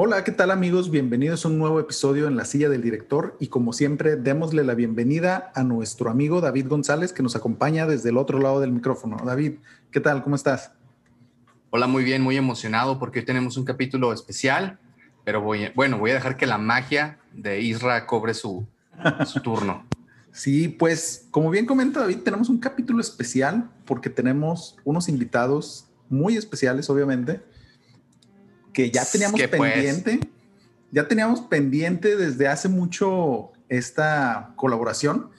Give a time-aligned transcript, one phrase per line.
[0.00, 0.92] Hola, ¿qué tal amigos?
[0.92, 4.74] Bienvenidos a un nuevo episodio en la silla del director y como siempre, démosle la
[4.74, 9.16] bienvenida a nuestro amigo David González que nos acompaña desde el otro lado del micrófono.
[9.26, 9.54] David,
[9.90, 10.22] ¿qué tal?
[10.22, 10.70] ¿Cómo estás?
[11.70, 14.78] Hola, muy bien, muy emocionado porque hoy tenemos un capítulo especial,
[15.24, 18.68] pero voy, bueno, voy a dejar que la magia de Isra cobre su,
[19.26, 19.84] su turno.
[20.30, 26.36] Sí, pues como bien comenta David, tenemos un capítulo especial porque tenemos unos invitados muy
[26.36, 27.40] especiales, obviamente
[28.72, 29.50] que ya teníamos pues.
[29.50, 30.20] pendiente,
[30.90, 35.30] ya teníamos pendiente desde hace mucho esta colaboración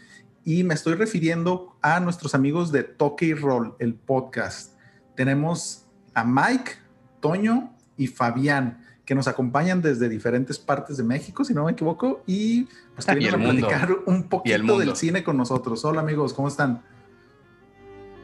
[0.43, 4.73] y me estoy refiriendo a nuestros amigos de Toque y Roll, el podcast.
[5.15, 6.71] Tenemos a Mike,
[7.19, 12.21] Toño y Fabián que nos acompañan desde diferentes partes de México, si no me equivoco,
[12.27, 15.83] y pues vienen a platicar un poquito del cine con nosotros.
[15.83, 16.83] Hola amigos, ¿cómo están?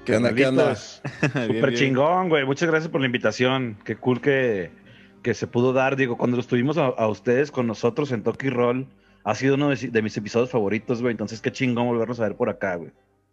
[0.06, 0.32] ¿Qué onda?
[0.34, 0.76] ¿Qué onda?
[1.26, 2.46] Súper chingón, güey.
[2.46, 3.78] Muchas gracias por la invitación.
[3.84, 4.72] Qué cool que,
[5.26, 8.86] que se pudo dar, digo, cuando los tuvimos a, ustedes con nosotros en Toki Roll,
[9.24, 11.14] ha sido uno de, mis episodios favoritos, güey.
[11.14, 12.92] Entonces, qué chingón volvernos a ver por acá, güey.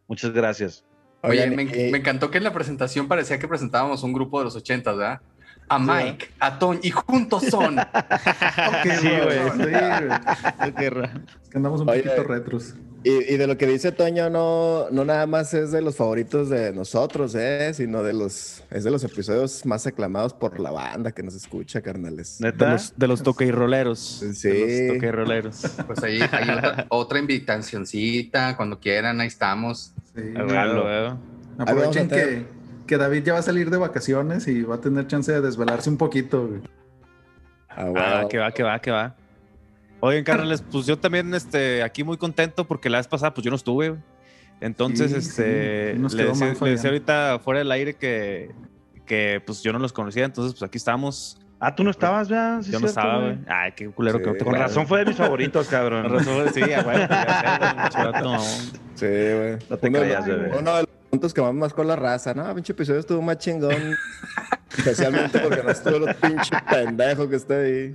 [0.08, 0.86] Muchas gracias.
[1.20, 4.46] Oye, me, eh, me, encantó que en la presentación parecía que presentábamos un grupo de
[4.46, 5.20] los ochentas, ¿verdad?
[5.68, 7.76] a Mike, a Toñ, y juntos son.
[9.00, 10.72] sí, güey.
[10.78, 12.74] que andamos un poquito retros.
[13.04, 16.72] Y, de lo que dice Toño, no, no nada más es de los favoritos de
[16.72, 17.72] nosotros, ¿eh?
[17.74, 21.80] sino de los, es de los episodios más aclamados por la banda que nos escucha,
[21.80, 22.38] carnales.
[22.38, 24.24] De los, de los toque y roleros.
[24.34, 24.48] Sí.
[24.48, 25.62] De los toque y roleros.
[25.86, 29.92] Pues ahí hay otra, otra invitacioncita, cuando quieran, ahí estamos.
[30.14, 30.34] Sí,
[31.58, 32.46] Aprovechen que,
[32.86, 35.90] que David ya va a salir de vacaciones y va a tener chance de desvelarse
[35.90, 36.48] un poquito.
[37.68, 39.16] Ah, ah, que va, que va, que va.
[40.04, 43.50] Oigan, carnales, pues yo también este, aquí muy contento porque la vez pasada pues yo
[43.50, 43.96] no estuve.
[44.60, 48.50] Entonces, este, le, decía, ahorita fuera del aire que,
[49.06, 51.38] que pues yo no los conocía, entonces pues aquí estamos.
[51.60, 52.62] Ah, tú no estabas, ¿verdad?
[52.68, 53.38] yo no estaba, güey.
[53.46, 56.02] Ay, qué culero que Con razón fue de mis favoritos, cabrón.
[56.02, 56.76] Con razón, sí, güey.
[58.96, 59.58] Sí, güey.
[59.70, 62.54] No te creas, güey puntos que más más con la raza, ¿no?
[62.54, 63.94] Pinche episodio estuvo más chingón.
[64.78, 67.94] especialmente porque no estuvo el pinche pendejo que está ahí.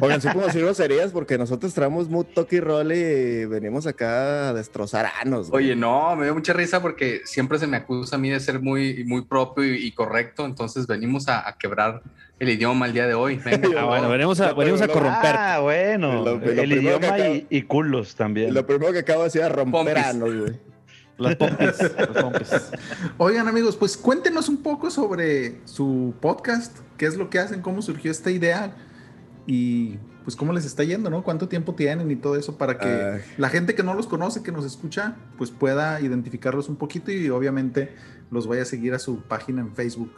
[0.00, 4.50] Oigan, sí podemos decir groserías porque nosotros traemos muy toque y roll y venimos acá
[4.50, 5.48] a destrozar anos.
[5.50, 8.60] Oye, no, me dio mucha risa porque siempre se me acusa a mí de ser
[8.60, 12.02] muy, muy propio y, correcto, entonces venimos a, querar
[12.38, 13.40] el idioma el día de hoy.
[13.76, 15.34] ah, bueno, venimos a, venimos a corromper.
[15.36, 17.18] Ah, bueno, el idioma
[17.50, 18.54] y, culos también.
[18.54, 20.68] Lo primero que acabo de decir es romper anos, güey.
[21.18, 21.76] Las pompis,
[23.16, 27.82] Oigan, amigos, pues cuéntenos un poco sobre su podcast, qué es lo que hacen, cómo
[27.82, 28.72] surgió esta idea
[29.48, 31.24] y pues cómo les está yendo, ¿no?
[31.24, 34.52] ¿Cuánto tiempo tienen y todo eso para que la gente que no los conoce, que
[34.52, 37.94] nos escucha, pues pueda identificarlos un poquito y obviamente
[38.30, 40.12] los vaya a seguir a su página en Facebook.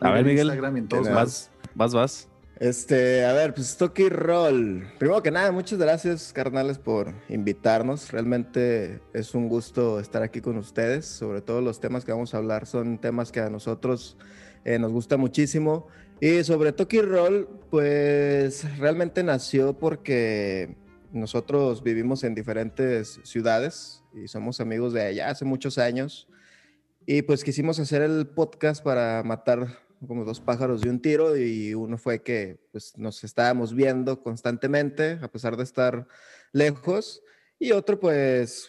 [0.00, 2.28] A ver, Miguel, Instagram y en todos vas, vas, vas.
[2.58, 4.84] Este, a ver, pues Toki Roll.
[4.98, 8.10] Primero que nada, muchas gracias, carnales, por invitarnos.
[8.10, 11.06] Realmente es un gusto estar aquí con ustedes.
[11.06, 14.16] Sobre todo los temas que vamos a hablar son temas que a nosotros
[14.64, 15.86] eh, nos gusta muchísimo.
[16.20, 20.76] Y sobre Toki Roll, pues realmente nació porque
[21.10, 26.28] nosotros vivimos en diferentes ciudades y somos amigos de allá hace muchos años.
[27.06, 31.72] Y pues quisimos hacer el podcast para matar como dos pájaros de un tiro y
[31.72, 36.06] uno fue que pues, nos estábamos viendo constantemente a pesar de estar
[36.52, 37.22] lejos
[37.58, 38.68] y otro pues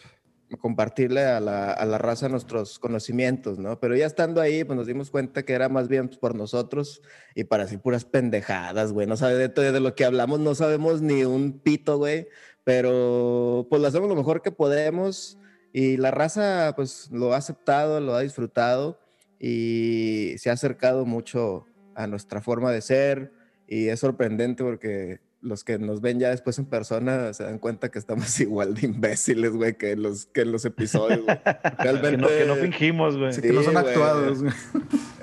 [0.58, 3.78] compartirle a la, a la, raza nuestros conocimientos, ¿no?
[3.80, 7.02] Pero ya estando ahí, pues nos dimos cuenta que era más bien por nosotros
[7.34, 9.06] y para así puras pendejadas, güey.
[9.06, 12.28] No sabe de, de lo que hablamos, no sabemos ni un pito, güey.
[12.64, 15.38] Pero pues lo hacemos lo mejor que podemos
[15.72, 18.98] y la raza pues lo ha aceptado, lo ha disfrutado
[19.38, 23.32] y se ha acercado mucho a nuestra forma de ser
[23.66, 27.90] y es sorprendente porque los que nos ven ya después en persona se dan cuenta
[27.90, 31.24] que estamos igual de imbéciles, güey, que en los, que en los episodios.
[31.78, 33.38] Realmente, que, no, fingimos, güey.
[33.40, 34.38] que no son actuados.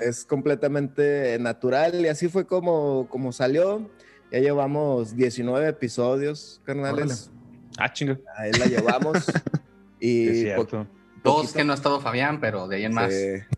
[0.00, 3.90] Es completamente natural y así fue como, como salió.
[4.30, 7.30] Ya llevamos 19 episodios, carnales.
[7.76, 8.16] Ah, chingo.
[8.36, 9.30] Ahí la llevamos.
[10.00, 10.86] y es cierto.
[11.22, 13.12] Dos que no ha estado Fabián, pero de ahí en más.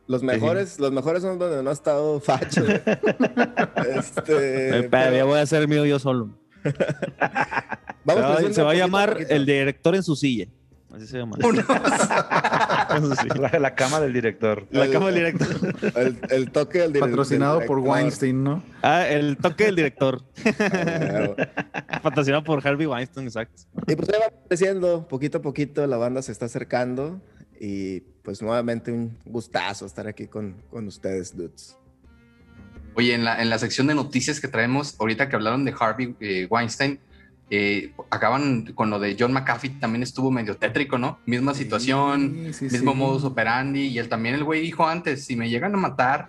[0.07, 2.63] Los mejores, los mejores son donde no ha estado Facho.
[3.97, 6.44] este, ya voy a hacer el mío yo solo.
[8.05, 10.49] Vamos se va, a llamar el director en su silla.
[10.95, 11.37] Así se llama.
[13.59, 14.69] la, cama del director.
[14.71, 15.49] La cama del director.
[16.31, 17.11] El, toque del director.
[17.11, 18.63] Patrocinado por Weinstein, ¿no?
[18.81, 20.23] Ah, el toque del director.
[21.87, 23.63] Ah, Patrocinado por Harvey Weinstein, exacto.
[23.87, 27.21] Y pues va creciendo, poquito a poquito la banda se está acercando.
[27.61, 31.77] Y pues nuevamente un gustazo estar aquí con, con ustedes, dudes.
[32.95, 36.15] Oye, en la, en la sección de noticias que traemos, ahorita que hablaron de Harvey
[36.21, 36.99] eh, Weinstein,
[37.51, 41.19] eh, acaban con lo de John McAfee, también estuvo medio tétrico, ¿no?
[41.27, 45.75] Misma situación, mismo modus operandi, y él también, el güey dijo antes, si me llegan
[45.75, 46.29] a matar,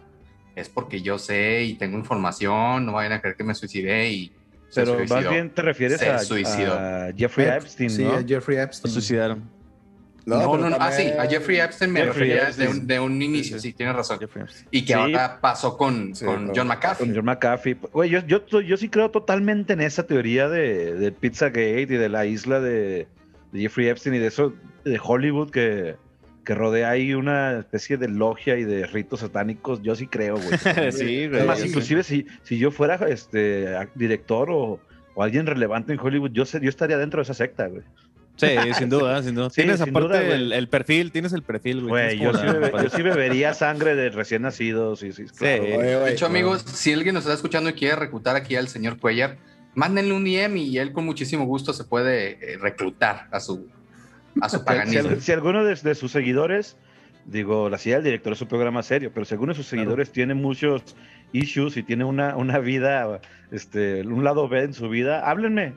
[0.56, 4.32] es porque yo sé y tengo información, no vayan a creer que me suicidé y...
[4.74, 7.96] Pero más bien te refieres a, a, Jeffrey Epstein, ¿no?
[7.96, 8.94] Sí, a Jeffrey Epstein.
[8.94, 9.50] Se suicidaron.
[10.26, 13.60] No, no, no, Ah, sí, a Jeffrey Epstein me refería de un, de un, inicio,
[13.60, 14.20] sí, tienes razón.
[14.72, 17.06] Y que ahora pasó con, con John McAfee.
[17.06, 17.78] Con John McAfee.
[17.94, 22.10] Güey, yo, yo, yo, sí creo totalmente en esa teoría de, de Pizzagate y de
[22.10, 23.08] la isla de,
[23.52, 25.96] de, Jeffrey Epstein y de eso de Hollywood que,
[26.44, 29.84] que rodea ahí una especie de logia y de ritos satánicos.
[29.84, 30.92] Yo sí creo, güey.
[30.92, 31.40] sí, güey.
[31.40, 34.80] Además, inclusive si, si yo fuera este director o,
[35.14, 37.84] o alguien relevante en Hollywood, yo, sé, yo estaría dentro de esa secta, güey.
[38.38, 38.48] Sí,
[38.78, 39.50] sin duda, sin duda.
[39.50, 42.20] tienes aparte el, perfil, tienes el perfil, güey.
[42.20, 45.00] yo, sí bebería sangre de recién nacidos.
[45.00, 48.68] Sí, sí, de hecho, amigos, si alguien nos está escuchando y quiere reclutar aquí al
[48.68, 49.38] señor Cuellar,
[49.74, 53.68] mándenle un IM y él con muchísimo gusto se puede eh, reclutar a su,
[54.42, 55.16] a su paganismo.
[55.20, 56.78] si, alguno de, sus seguidores,
[57.26, 60.12] digo, la silla del director es un programa serio, pero si alguno de sus seguidores
[60.12, 60.82] tiene muchos
[61.32, 63.22] issues y tiene una, una vida,
[63.52, 65.74] este, un lado B en su vida, háblenme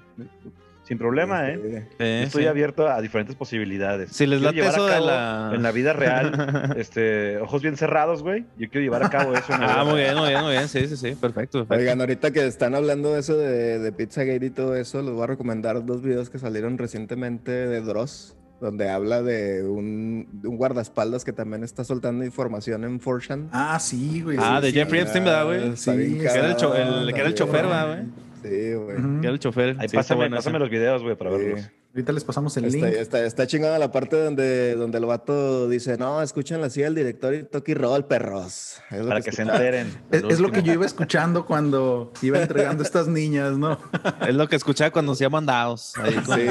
[0.88, 1.86] sin problema, ¿eh?
[1.98, 4.10] Estoy abierto a diferentes posibilidades.
[4.10, 5.52] Si les late eso de la...
[5.54, 8.46] En la vida real, este, ojos bien cerrados, güey.
[8.56, 9.52] Yo quiero llevar a cabo eso.
[9.52, 10.66] ah, muy bien, muy bien, muy bien.
[10.66, 11.14] Sí, sí, sí.
[11.14, 15.12] Perfecto, Oigan, ahorita que están hablando de eso de, de Pizzagate y todo eso, les
[15.12, 20.56] voy a recomendar dos videos que salieron recientemente de Dross donde habla de un, un,
[20.56, 23.50] guardaespaldas que también está soltando información en Forshan.
[23.52, 24.36] Ah, sí, güey.
[24.40, 25.76] Ah, de Jeffrey Epstein, ¿verdad, güey?
[25.76, 28.27] Sí, que era el, que era el chofer, ¿verdad, güey?
[28.42, 28.96] Sí, güey.
[29.20, 29.76] Era el chofer.
[29.78, 31.70] Ahí pásame, pásame los videos, güey, para verlos.
[31.94, 32.96] Ahorita les pasamos el está, link.
[32.96, 36.94] Está, está chingada la parte donde, donde el vato dice, no, escuchen la silla del
[36.94, 38.80] director y toque roll, perros.
[38.90, 39.92] Para que, se enteren.
[40.10, 43.78] Es, lo que yo iba escuchando cuando iba entregando a estas niñas, ¿no?
[44.28, 45.94] es lo que escuchaba cuando hacía mandados.
[45.94, 46.44] Sí,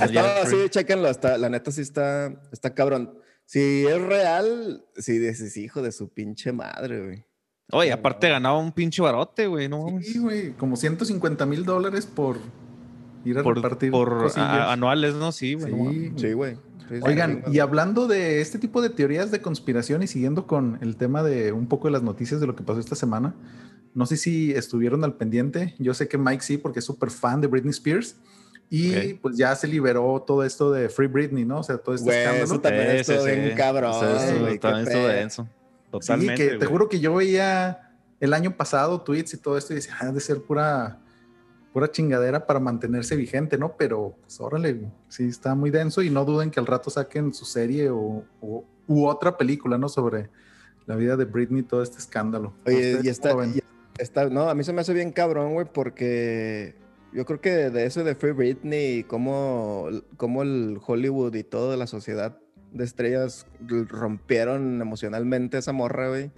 [0.00, 1.08] está, sí, chéquenlo.
[1.08, 3.18] Está, la neta sí está, está cabrón.
[3.44, 7.27] Si es real, sí dices, hijo de su pinche madre, güey.
[7.70, 9.98] Oye, aparte ganaba un pinche barote, güey, ¿no?
[10.02, 12.38] Sí, güey, como 150 mil dólares por
[13.24, 15.32] ir a por, repartir por anuales, ¿no?
[15.32, 16.12] Sí, güey.
[16.16, 16.56] Sí, güey.
[17.02, 21.22] Oigan, y hablando de este tipo de teorías de conspiración y siguiendo con el tema
[21.22, 23.34] de un poco de las noticias de lo que pasó esta semana,
[23.94, 25.74] no sé si estuvieron al pendiente.
[25.78, 28.16] Yo sé que Mike sí, porque es súper fan de Britney Spears.
[28.70, 31.60] Y pues ya se liberó todo esto de Free Britney, ¿no?
[31.60, 32.44] O sea, todo este escándalo.
[32.44, 33.92] Eso también es todo bien cabrón.
[33.92, 35.48] Eso, también denso.
[35.90, 36.36] Totalmente.
[36.36, 37.88] Sí, que te juro que yo veía
[38.20, 41.00] el año pasado tweets y todo esto y decía, ah, de ser pura,
[41.72, 43.76] pura chingadera para mantenerse vigente, ¿no?
[43.76, 47.44] Pero, pues, órale, sí, está muy denso y no duden que al rato saquen su
[47.44, 49.88] serie o, u otra película, ¿no?
[49.88, 50.30] Sobre
[50.86, 52.54] la vida de Britney, todo este escándalo.
[52.66, 53.36] Oye, y está,
[53.98, 56.74] está, no, a mí se me hace bien cabrón, güey, porque
[57.12, 61.76] yo creo que de eso de Free Britney y cómo, cómo el Hollywood y toda
[61.76, 62.38] la sociedad
[62.72, 66.30] de estrellas rompieron emocionalmente esa morra, güey.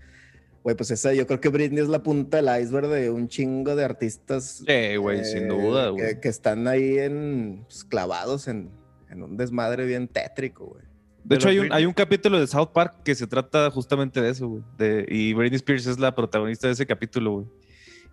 [0.63, 3.75] Güey, pues esa, yo creo que Britney es la punta del iceberg de un chingo
[3.77, 4.63] de artistas.
[4.67, 6.21] Sí, güey, sin duda, güey.
[6.21, 8.71] Que, están ahí en, pues, clavados en,
[9.09, 10.85] en, un desmadre bien tétrico, güey.
[11.25, 14.31] De, hecho, hay un, hay un, capítulo de South Park que se trata justamente de
[14.31, 14.63] eso, güey.
[15.09, 17.47] y Britney Spears es la protagonista de ese capítulo, güey.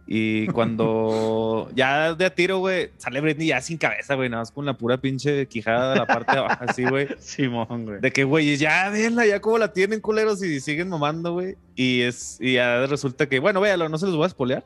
[0.08, 4.52] Y cuando ya de a tiro, güey, sale Britney ya sin cabeza, güey, nada más
[4.52, 7.10] con la pura pinche quijada de la parte de abajo, así, güey.
[7.20, 8.00] Simón, güey.
[8.00, 11.56] De que, güey, ya véanla, ya como la tienen culeros y siguen mamando, güey.
[11.76, 14.64] Y es, y ya resulta que, bueno, véalo, no se los voy a espolear.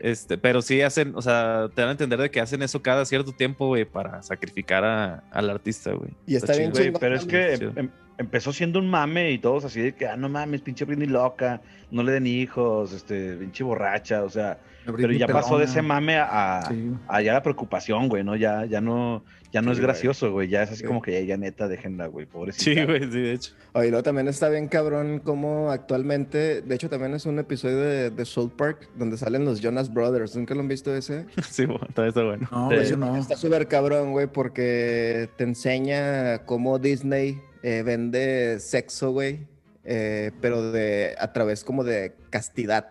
[0.00, 3.04] Este, pero sí hacen, o sea, te van a entender de que hacen eso cada
[3.04, 6.10] cierto tiempo, güey, para sacrificar a, al artista, güey.
[6.26, 7.90] Y está, bien, güey, pero es que em,
[8.20, 11.62] empezó siendo un mame y todos así de que, ah, no mames, pinche Britney loca,
[11.90, 16.18] no le den hijos, este, pinche borracha, o sea, pero ya pasó de ese mame
[16.18, 16.60] a,
[17.08, 18.36] a, ya la preocupación, güey, ¿no?
[18.36, 21.66] Ya, ya no, ya no es gracioso, güey, ya es así como que ya, neta,
[21.66, 22.82] déjenla, güey, pobrecita.
[22.82, 23.52] Sí, güey, sí, de hecho.
[23.72, 28.10] Oye, luego también está bien cabrón como actualmente, de hecho también es un episodio de,
[28.10, 31.24] de South Park donde salen los Jonas Brothers, ¿nunca lo han visto ese?
[31.48, 32.46] sí, bueno, está bueno.
[32.52, 33.16] No, eso no.
[33.16, 39.46] Está súper cabrón, güey, porque te enseña cómo Disney eh, vende sexo, güey,
[39.84, 42.88] eh, pero de, a través como de castidad,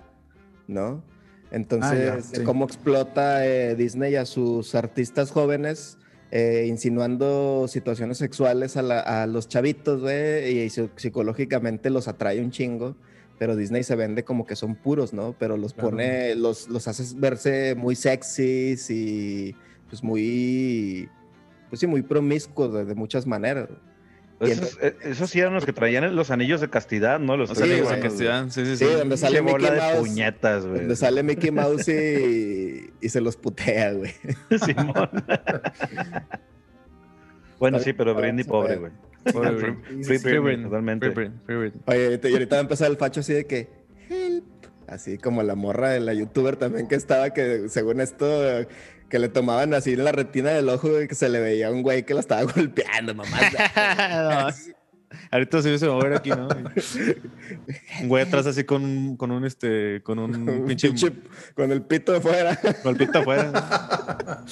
[0.68, 1.04] ¿no?
[1.52, 5.98] Entonces, ah, cómo explota eh, Disney a sus artistas jóvenes,
[6.32, 12.96] insinuando situaciones sexuales a, los chavitos, güey, y psicológicamente los atrae un chingo,
[13.40, 15.36] pero Disney se vende como que son puros, ¿no?
[15.40, 19.56] Pero los pone, los, los hace verse muy sexys y
[19.90, 21.10] pues muy,
[21.70, 23.70] pues sí, muy promiscuos de, de muchas maneras.
[24.42, 27.36] Eh, esos, sí eran los que traían los anillos de castidad, ¿no?
[27.36, 28.86] Los, anillos de castidad, sí, sí, sí.
[28.86, 29.94] Sí, donde sale Mickey Mouse.
[29.94, 30.80] De puñetas, güey.
[30.80, 34.14] Donde sale Mickey Mouse y, y se los putea, güey.
[34.66, 35.10] Simón.
[37.60, 38.92] bueno, sí, pero Brindy pobre, güey.
[39.26, 41.10] Free, free, totalmente.
[41.86, 43.68] Oye, y ahorita va a empezar el facho así de que,
[44.10, 44.46] help.
[44.88, 48.26] Así como la morra de la youtuber también que estaba, que según esto
[49.10, 51.82] que le tomaban así en la retina del ojo y que se le veía un
[51.82, 53.38] güey que la estaba golpeando, mamá.
[55.32, 56.48] Ahorita se va a mover aquí, ¿no?
[58.02, 60.94] Un güey atrás así con, con un este, con un pinche...
[61.56, 62.56] con el pito de fuera.
[62.84, 64.46] Con el pito de fuera.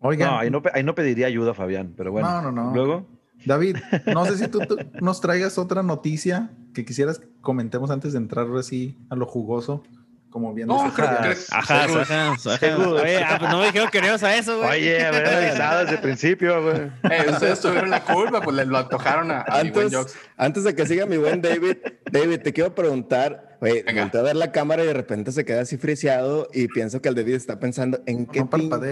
[0.00, 0.30] Oigan.
[0.30, 2.30] No ahí, no, ahí no pediría ayuda, Fabián, pero bueno.
[2.30, 2.74] No, no, no.
[2.74, 3.06] Luego.
[3.44, 3.76] David,
[4.06, 4.60] no sé si tú,
[5.00, 9.84] nos traigas otra noticia que quisieras que comentemos antes de entrar así a lo jugoso
[10.30, 12.32] como viendo no, ajá, ajá, ajá,
[12.76, 14.70] Oye, ah, pues no me dijeron que no a eso, güey.
[14.70, 16.90] Oye, haber avisado desde el principio, güey.
[17.10, 20.86] Eh, ustedes tuvieron la culpa, pues le lo antojaron a, a antes, Antes de que
[20.86, 21.76] siga mi buen David,
[22.10, 25.78] David, te quiero preguntar, Oye, a ver la cámara y de repente se queda así
[25.78, 28.44] friseado y pienso que el David está pensando en qué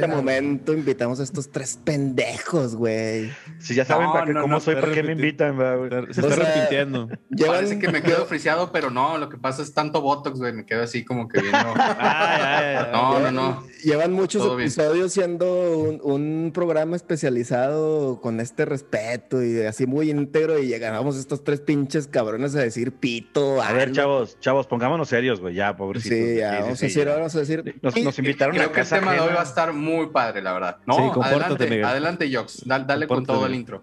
[0.09, 3.31] momento invitamos a estos tres pendejos, güey.
[3.61, 6.13] Si ya saben para qué, cómo soy, ¿para qué me invitan, güey?
[6.13, 7.09] Se está repitiendo.
[7.47, 10.67] Parece que me quedo friseado, pero no, lo que pasa es tanto Botox, güey, me
[10.67, 11.59] quedo así como que viendo.
[12.93, 13.67] no, no, no.
[13.85, 20.59] Llevan muchos episodios siendo un, un, programa especializado con este respeto y así muy íntegro
[20.59, 23.63] y llegamos estos tres pinches cabrones a decir pito.
[23.63, 26.19] A ver, chavos, chavos pongámonos serios, güey, ya, pobrecitos.
[26.19, 27.81] Sí, ya, vamos, a decir, vamos a decir.
[27.83, 30.53] Nos, invitaron Creo a que el tema de hoy va a estar muy padre, la
[30.53, 30.79] verdad.
[30.87, 32.63] No, adelante, adelante, Jox.
[32.65, 33.83] Dale, con todo el intro.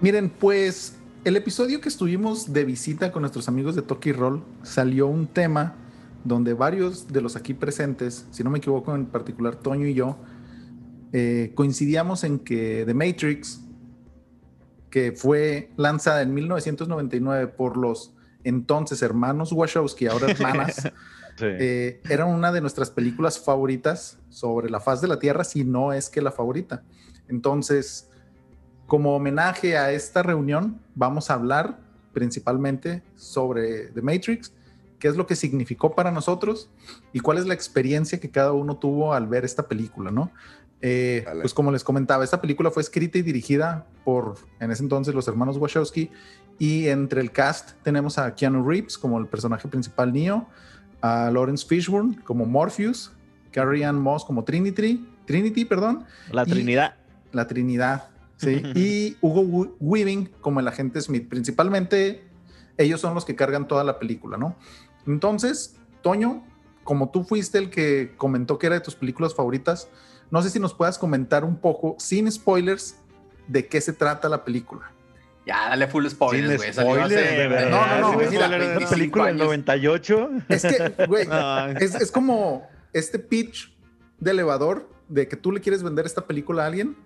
[0.00, 5.06] Miren, pues el episodio que estuvimos de visita con nuestros amigos de Toki Roll salió
[5.06, 5.74] un tema
[6.24, 10.16] donde varios de los aquí presentes, si no me equivoco, en particular Toño y yo,
[11.12, 13.60] eh, coincidíamos en que The Matrix,
[14.90, 20.90] que fue lanzada en 1999 por los entonces hermanos Wachowski, ahora hermanas,
[21.40, 25.92] eh, era una de nuestras películas favoritas sobre la faz de la Tierra, si no
[25.92, 26.82] es que la favorita.
[27.28, 28.10] Entonces,
[28.86, 31.78] como homenaje a esta reunión, vamos a hablar
[32.12, 34.52] principalmente sobre The Matrix,
[34.98, 36.68] qué es lo que significó para nosotros
[37.12, 40.30] y cuál es la experiencia que cada uno tuvo al ver esta película, ¿no?
[40.82, 45.14] Eh, pues como les comentaba, esta película fue escrita y dirigida por, en ese entonces,
[45.14, 46.10] los hermanos Wachowski
[46.58, 50.46] y entre el cast tenemos a Keanu Reeves como el personaje principal Neo,
[51.00, 53.12] a Lawrence Fishburne como Morpheus,
[53.50, 56.04] Carrie Ann Moss como Trinity, Trinity, perdón.
[56.30, 56.94] La Trinidad.
[57.32, 58.62] La Trinidad, sí.
[58.74, 61.28] y Hugo Weaving como el agente Smith.
[61.28, 62.24] Principalmente
[62.78, 64.56] ellos son los que cargan toda la película, ¿no?
[65.06, 66.44] Entonces, Toño,
[66.84, 69.88] como tú fuiste el que comentó que era de tus películas favoritas,
[70.30, 72.96] no sé si nos puedas comentar un poco, sin spoilers,
[73.48, 74.92] de qué se trata la película.
[75.46, 76.72] Ya, dale full spoilers, güey.
[76.72, 78.38] Spoilers, no, no, no.
[78.38, 80.30] la película del 98.
[80.48, 81.26] Es que, güey,
[81.80, 83.74] es, es, como este pitch
[84.18, 86.96] de elevador de que tú le quieres vender esta película a alguien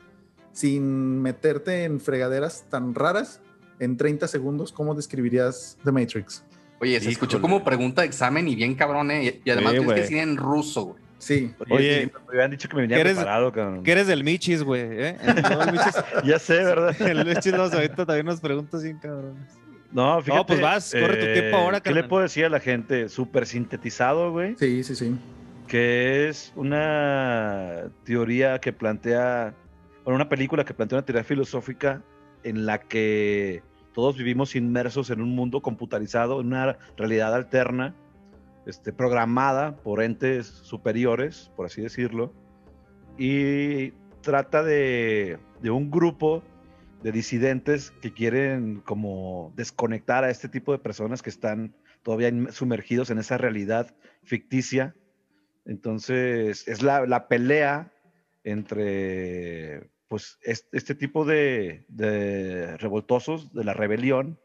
[0.53, 3.41] sin meterte en fregaderas tan raras
[3.79, 4.73] en 30 segundos.
[4.73, 6.45] ¿Cómo describirías The Matrix?
[6.81, 9.41] Oye, se escuchó como pregunta de examen y bien cabrón, ¿eh?
[9.45, 11.04] Y además tienes que decir en ruso, güey.
[11.19, 11.55] Sí.
[11.71, 13.83] Oye, me habían dicho que me venía eres, preparado, cabrón.
[13.83, 14.83] Que eres del Michis, güey.
[14.85, 15.17] ¿eh?
[16.25, 17.01] ya sé, ¿verdad?
[17.09, 19.59] El Michis nos ahorita también nos pregunta bien, cabrones.
[19.93, 20.39] No, fíjate.
[20.39, 23.09] No, pues vas, corre tu tiempo ahora, ¿Qué le puedo decir a la gente?
[23.09, 24.57] Súper sintetizado, güey.
[24.59, 25.17] Sí, sí, sí.
[25.69, 29.55] Que es una teoría que plantea,
[30.05, 32.03] bueno, una película que plantea una teoría filosófica
[32.43, 33.63] en la que
[33.95, 37.95] todos vivimos inmersos en un mundo computarizado, en una realidad alterna,
[38.67, 42.33] este, programada por entes superiores, por así decirlo,
[43.19, 43.93] y
[44.23, 46.43] trata de, un grupo
[47.03, 53.11] de disidentes que quieren como desconectar a este tipo de personas que están todavía sumergidos
[53.11, 54.95] en esa realidad ficticia.
[55.67, 57.93] Entonces, es la, pelea
[58.43, 64.39] entre pues, este, tipo de, de, revoltosos de la rebelión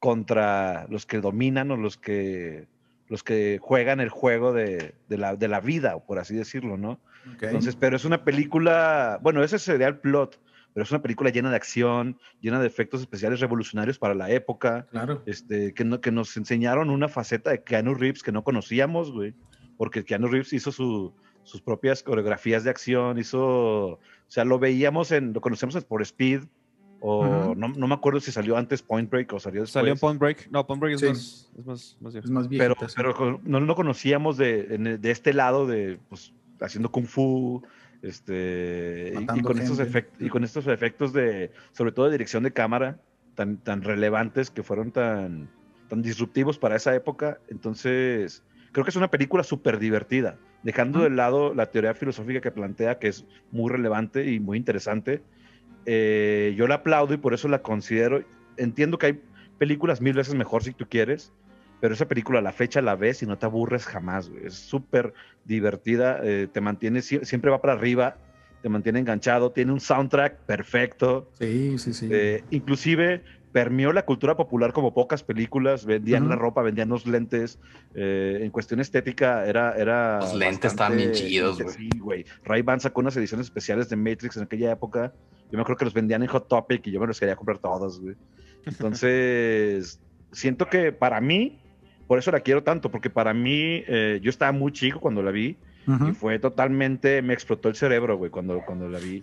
[0.00, 2.68] contra los que dominan o los que
[3.08, 7.00] los que juegan el juego de, la, de la, vida, por así decirlo, ¿no?
[7.40, 10.40] Entonces, pero es una película, bueno, ese sería el plot,
[10.72, 14.86] pero es una película llena de acción, llena de efectos especiales revolucionarios para la época,
[14.90, 15.22] claro.
[15.26, 19.34] este, que, no, que nos enseñaron una faceta de Keanu Reeves que no conocíamos, güey,
[19.76, 25.32] porque Keanu Reeves hizo sus propias coreografías de acción, hizo, o sea, lo veíamos en,
[25.32, 26.44] lo conocemos por Speed,
[27.00, 29.72] o no, no, me acuerdo si salió antes Point Break o salió después.
[29.72, 30.48] Salió Point Break.
[30.50, 34.36] No, Point Break es, más, es más, más, es más Pero, pero no lo conocíamos
[34.36, 37.62] de, de, este lado de pues, haciendo Kung Fu,
[38.02, 42.52] Este, y, con estos efectos, y con estos efectos de, sobre todo de dirección de
[42.52, 42.98] cámara,
[43.34, 45.48] tan, tan relevantes que fueron tan,
[45.88, 47.38] tan disruptivos para esa época.
[47.48, 52.50] Entonces, creo que es una película súper divertida, dejando de lado la teoría filosófica que
[52.50, 55.22] plantea, que es muy relevante y muy interesante.
[55.86, 58.22] Eh, yo la aplaudo y por eso la considero.
[58.56, 59.20] Entiendo que hay
[59.58, 61.32] películas mil veces mejor si tú quieres,
[61.80, 65.14] pero esa película a la fecha la ves y no te aburres jamás, Es súper
[65.44, 68.16] divertida, eh, te mantiene, siempre va para arriba,
[68.62, 71.30] te mantiene enganchado, tiene un soundtrack perfecto.
[71.38, 72.08] Sí, sí, sí.
[72.10, 77.58] Eh, inclusive permeó la cultura popular como pocas películas, vendían la ropa, vendían los lentes,
[77.94, 79.72] eh, en cuestión estética era...
[79.78, 81.74] era los lentes estaban bien chidos, güey.
[81.74, 82.26] Sí, güey.
[82.44, 85.14] Ray-Ban sacó unas ediciones especiales de Matrix en aquella época,
[85.50, 87.58] yo me acuerdo que los vendían en Hot Topic y yo me los quería comprar
[87.58, 88.16] todos, güey.
[88.64, 90.00] Entonces,
[90.32, 91.60] siento que para mí,
[92.06, 95.30] por eso la quiero tanto, porque para mí, eh, yo estaba muy chico cuando la
[95.30, 99.22] vi y fue totalmente, me explotó el cerebro, güey, cuando, cuando la vi.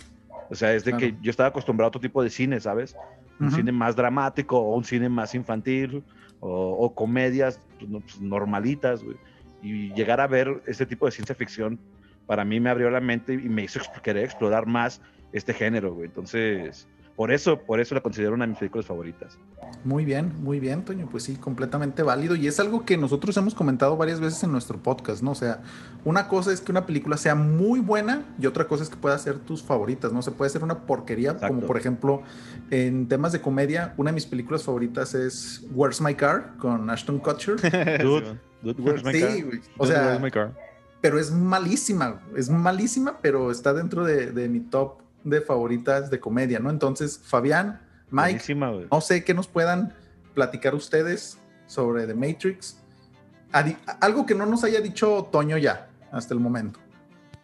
[0.49, 2.95] O sea, es de que yo estaba acostumbrado a otro tipo de cine, ¿sabes?
[3.39, 6.03] Un cine más dramático o un cine más infantil
[6.39, 9.17] o, comedias pues, pues, normalitas, güey.
[9.61, 11.79] Y llegar a ver este tipo de ciencia ficción,
[12.25, 15.01] para mí me abrió la mente y me hizo querer explorar más
[15.33, 16.05] este género, güey.
[16.05, 19.37] Entonces, por eso, por eso la considero una de mis películas favoritas.
[19.83, 21.07] Muy bien, muy bien, Toño.
[21.11, 22.35] Pues sí, completamente válido.
[22.35, 25.31] Y es algo que nosotros hemos comentado varias veces en nuestro podcast, ¿no?
[25.31, 25.61] O sea,
[26.05, 29.17] una cosa es que una película sea muy buena y otra cosa es que pueda
[29.19, 30.23] ser tus favoritas, ¿no?
[30.23, 32.23] Se puede ser una porquería, como por ejemplo,
[32.71, 37.19] en temas de comedia, una de mis películas favoritas es Where's My Car con Ashton
[37.19, 37.57] Kutcher.
[38.01, 39.45] Dude, dude where's my sí,
[39.77, 40.19] o sea,
[40.99, 46.19] pero es malísima, es malísima, pero está dentro de, de mi top de favoritas de
[46.19, 46.69] comedia, ¿no?
[46.69, 49.93] Entonces, Fabián, Mike, no sé qué nos puedan
[50.33, 52.77] platicar ustedes sobre The Matrix.
[53.99, 56.79] Algo que no nos haya dicho Toño ya, hasta el momento.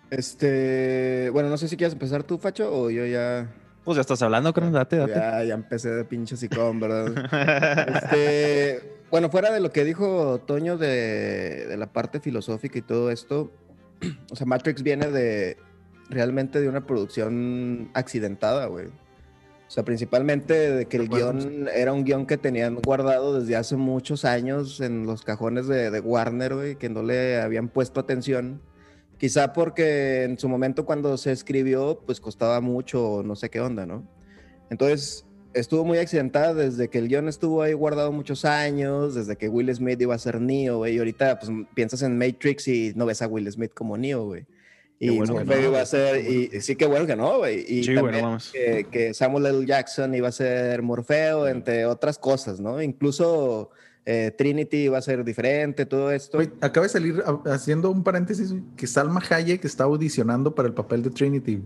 [0.09, 3.48] Este, bueno, no sé si quieres empezar tú, Facho, o yo ya.
[3.83, 5.13] Pues ya estás hablando, creo, date, date.
[5.13, 7.13] Ya, ya empecé de pinche sicón, ¿verdad?
[8.03, 13.12] este, bueno, fuera de lo que dijo Toño de, de la parte filosófica y todo
[13.12, 13.51] esto,
[14.31, 15.58] o sea, Matrix viene de,
[16.10, 18.88] realmente de una producción accidentada, güey.
[18.88, 23.76] O sea, principalmente de que el guion era un guion que tenían guardado desde hace
[23.76, 28.62] muchos años en los cajones de, Warner, güey, que no le habían puesto atención.
[29.19, 33.86] Quizá porque en su momento cuando se escribió, pues costaba mucho, no sé qué onda,
[33.86, 34.08] ¿no?
[34.72, 39.50] Entonces, estuvo muy accidentada desde que el guion estuvo ahí guardado muchos años, desde que
[39.50, 43.06] Will Smith iba a ser Neo, güey, y ahorita pues piensas en Matrix y no
[43.06, 44.48] ves a Will Smith como Neo, güey.
[45.01, 47.63] Y bueno iba a ser, y, sí que bueno que no, güey.
[47.65, 48.38] Y también
[48.91, 49.65] Que, Samuel L.
[49.65, 52.81] Jackson iba a ser Morfeo, entre otras cosas, ¿no?
[52.81, 53.71] Incluso
[54.05, 56.39] eh, Trinity iba a ser diferente, todo esto.
[56.59, 61.12] acaba de salir haciendo un paréntesis que Salma Hayek está audicionando para el papel de
[61.12, 61.63] Trinity,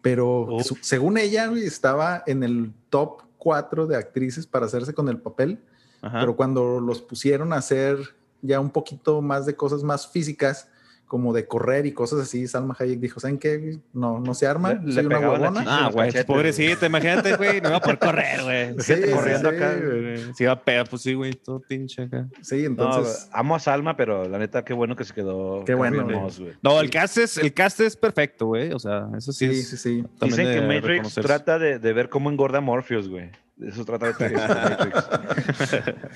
[0.00, 0.62] pero oh.
[0.80, 5.58] según ella estaba en el top 4 de actrices para hacerse con el papel,
[6.00, 7.98] pero cuando los pusieron a hacer
[8.40, 10.68] ya un poquito más de cosas más físicas,
[11.06, 13.78] como de correr y cosas así, Salma Hayek dijo, ¿saben qué?
[13.92, 15.64] No, no se arma, le, soy una huevona.
[15.66, 18.74] Ah, güey, pobrecito, imagínate, güey, no va por correr, güey.
[18.80, 20.32] Sí, corriendo acá, güey.
[20.34, 22.26] Si va a pegar, pues sí, güey, todo pinche acá.
[22.42, 23.28] Sí, entonces...
[23.32, 25.64] amo a Salma, pero la neta, qué bueno que se quedó.
[25.64, 26.52] Qué bueno, güey.
[26.62, 29.76] No, el cast, es, el cast es perfecto, güey, o sea, eso sí Sí, sí,
[29.76, 30.04] sí.
[30.20, 33.30] Dicen que Matrix trata de, de, ver cómo engorda Morpheus, güey.
[33.60, 35.08] Eso trata de Matrix.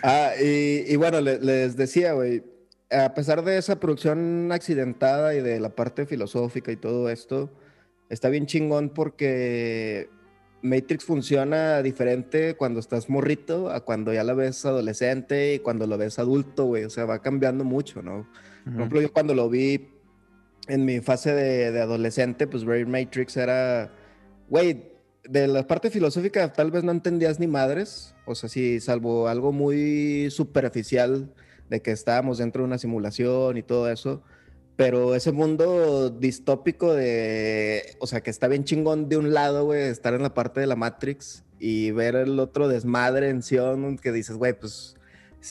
[0.03, 2.42] ah, y, y bueno, les decía, güey,
[2.90, 7.51] a pesar de esa producción accidentada y de la parte filosófica y todo esto,
[8.09, 10.09] está bien chingón porque
[10.62, 15.98] Matrix funciona diferente cuando estás morrito a cuando ya la ves adolescente y cuando lo
[15.98, 16.85] ves adulto, güey.
[16.85, 18.27] O sea, va cambiando mucho, ¿no?
[18.64, 19.88] Por ejemplo, yo cuando lo vi
[20.66, 23.92] en mi fase de, de adolescente, pues ver Matrix era,
[24.48, 24.92] güey,
[25.24, 28.14] de la parte filosófica tal vez no entendías ni madres.
[28.27, 31.33] O sea, sí, salvo algo muy superficial
[31.68, 34.22] de que estábamos dentro de una simulación y todo eso,
[34.76, 39.83] pero ese mundo distópico de, o sea, que está bien chingón de un lado, güey,
[39.83, 44.12] estar en la parte de la Matrix y ver el otro desmadre en Sion, que
[44.12, 44.94] dices, güey, pues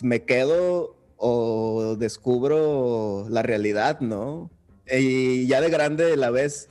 [0.01, 4.49] me quedo o descubro la realidad, ¿no?
[4.89, 6.69] Y ya de grande la ves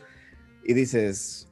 [0.64, 1.48] y dices,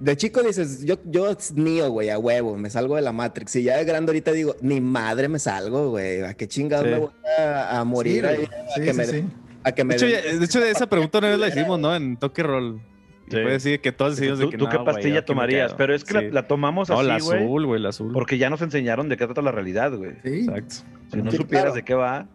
[0.00, 3.56] de chico dices, yo, yo Neo, güey, a huevo, me salgo de la Matrix.
[3.56, 6.22] Y ya de grande ahorita digo, ni madre me salgo, güey.
[6.22, 8.48] ¿A qué chingados me voy a, morir ahí?
[8.76, 9.04] A que, me,
[9.64, 11.94] a que me, de, hecho, de esa pregunta una vez la hicimos, ¿no?
[11.94, 12.80] En Toque Roll.
[13.28, 13.32] Sí.
[13.32, 15.74] puede decir que todos decimos de que ¿Tú qué pastilla tomarías?
[15.74, 17.06] Pero es que la, tomamos así, güey.
[17.06, 18.12] No, la azul, güey, la azul.
[18.12, 20.12] Porque ya nos enseñaron de qué trata la realidad, güey.
[20.24, 20.46] Sí.
[20.48, 20.76] Exacto.
[21.10, 22.26] Si no supieras de qué va.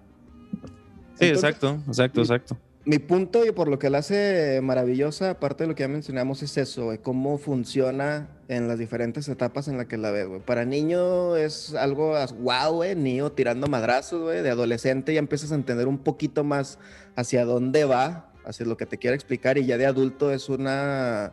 [1.15, 2.58] Sí, exacto, exacto, exacto.
[2.86, 6.43] Mi punto y por lo que la hace maravillosa, aparte de lo que ya mencionamos,
[6.43, 10.41] es eso, güey, cómo funciona en las diferentes etapas en las que la ves, güey.
[10.41, 14.41] Para niño es algo wow, güey, niño tirando madrazos, güey.
[14.41, 16.78] De adolescente ya empiezas a entender un poquito más
[17.15, 21.32] hacia dónde va, hacia lo que te quiere explicar, y ya de adulto es una,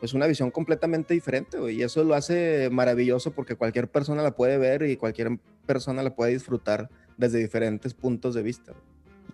[0.00, 1.76] pues una visión completamente diferente, güey.
[1.76, 6.16] Y eso lo hace maravilloso porque cualquier persona la puede ver y cualquier persona la
[6.16, 8.72] puede disfrutar desde diferentes puntos de vista.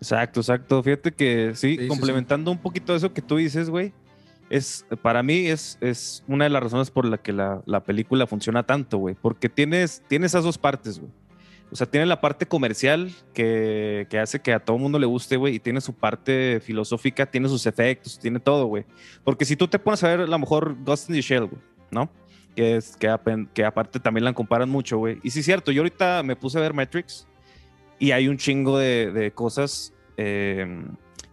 [0.01, 0.83] Exacto, exacto.
[0.83, 3.93] Fíjate que sí, complementando un poquito eso que tú dices, güey,
[4.51, 8.27] es, para mí es, es una de las razones por la que la, la película
[8.27, 11.11] funciona tanto, güey, porque tienes, tienes esas dos partes, güey.
[11.71, 15.37] O sea, tiene la parte comercial que, que hace que a todo mundo le guste,
[15.37, 18.85] güey, y tiene su parte filosófica, tiene sus efectos, tiene todo, güey.
[19.25, 21.61] Porque si tú te pones a ver a lo mejor Ghost in the Shell, güey,
[21.91, 22.09] ¿no?
[22.55, 23.13] Que, es, que,
[23.53, 25.19] que aparte también la comparan mucho, güey.
[25.25, 27.27] Y sí es cierto, yo ahorita me puse a ver Matrix
[27.99, 30.85] y hay un chingo de, de cosas eh,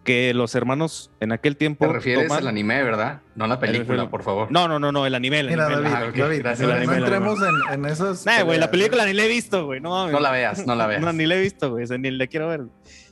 [0.04, 1.88] que los hermanos en aquel tiempo.
[1.88, 3.22] Te refieres al anime, ¿verdad?
[3.36, 4.52] No a la película, por favor.
[4.52, 5.40] No, no, no, no, el anime.
[5.40, 8.26] El Mira, anime, David, David, no, no entremos en, en esos.
[8.26, 9.80] Nah, güey, la película ni la he visto, güey.
[9.80, 11.02] No, no la veas, no la veas.
[11.02, 11.86] no, ni la he visto, güey.
[12.00, 12.64] ni la quiero ver.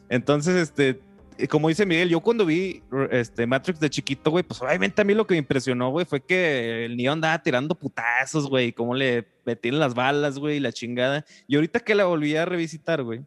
[0.10, 1.00] Entonces, este,
[1.48, 5.14] como dice Miguel, yo cuando vi este, Matrix de chiquito, güey, pues obviamente a mí
[5.14, 9.26] lo que me impresionó, güey, fue que el niño andaba tirando putazos, güey, cómo le
[9.46, 11.26] metían las balas, güey, la chingada.
[11.48, 13.22] Y ahorita que la volví a revisitar, güey,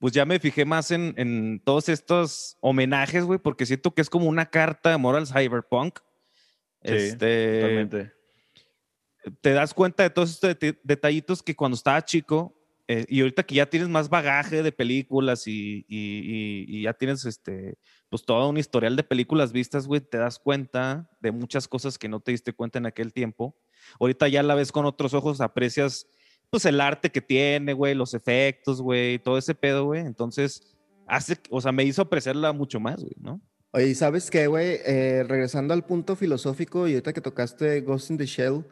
[0.00, 4.26] pues ya me fijé más en, todos estos homenajes, güey, porque siento que es como
[4.26, 5.98] una carta de amor al cyberpunk.
[6.82, 8.12] Sí, este, totalmente.
[9.42, 12.56] Te das cuenta de todos estos detallitos que cuando estaba chico,
[12.88, 17.78] eh, y ahorita que ya tienes más bagaje de películas y, y, ya tienes este,
[18.08, 22.08] pues todo un historial de películas vistas, güey, te das cuenta de muchas cosas que
[22.08, 23.54] no te diste cuenta en aquel tiempo.
[24.00, 26.08] Ahorita ya la ves con otros ojos, aprecias
[26.50, 30.00] pues el arte que tiene, güey, los efectos, güey, todo ese pedo, güey.
[30.00, 33.40] Entonces, hace, o sea, me hizo apreciarla mucho más, güey, ¿no?
[33.72, 34.80] Oye, ¿sabes qué, güey?
[34.84, 38.64] Eh, regresando al punto filosófico y ahorita que tocaste Ghost in the Shell,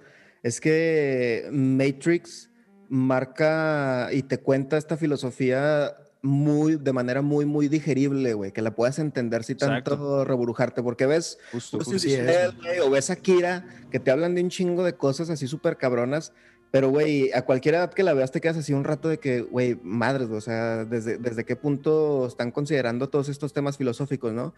[0.43, 2.51] es que Matrix
[2.89, 8.75] marca y te cuenta esta filosofía muy, de manera muy, muy digerible, güey, que la
[8.75, 14.01] puedas entender sin tanto reburujarte, porque ves justo, justo Shell, o ves a Kira, que
[14.01, 16.33] te hablan de un chingo de cosas así súper cabronas,
[16.71, 19.41] pero, güey, a cualquier edad que la veas te quedas así un rato de que,
[19.41, 24.55] güey, madres, o sea, desde, desde qué punto están considerando todos estos temas filosóficos, ¿no?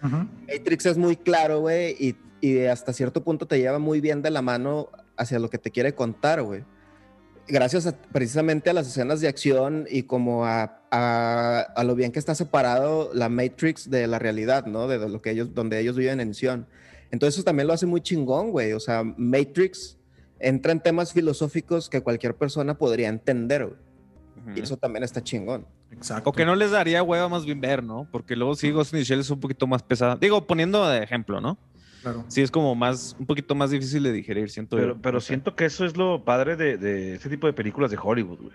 [0.48, 4.30] Matrix es muy claro, güey, y, y, hasta cierto punto te lleva muy bien de
[4.30, 6.64] la mano hacia lo que te quiere contar, güey.
[7.46, 12.18] Gracias precisamente a las escenas de acción y como a, a, a, lo bien que
[12.18, 14.88] está separado la Matrix de la realidad, ¿no?
[14.88, 16.66] De, de lo que ellos, donde ellos viven en Sion.
[17.10, 18.72] Entonces eso también lo hace muy chingón, güey.
[18.72, 19.96] O sea, Matrix
[20.40, 23.76] entra en temas filosóficos que cualquier persona podría entender,
[24.56, 25.66] Y eso también está chingón.
[25.92, 26.30] Exacto.
[26.30, 28.08] O que no les daría hueva más bien ver, ¿no?
[28.10, 30.16] Porque luego sí, Ghost in es un poquito más pesada.
[30.16, 31.58] Digo, poniendo de ejemplo, ¿no?
[32.02, 32.24] Claro.
[32.28, 35.66] Sí, es como más, un poquito más difícil de digerir, siento Pero, pero siento que
[35.66, 38.54] eso es lo padre de, de este tipo de películas de Hollywood, güey.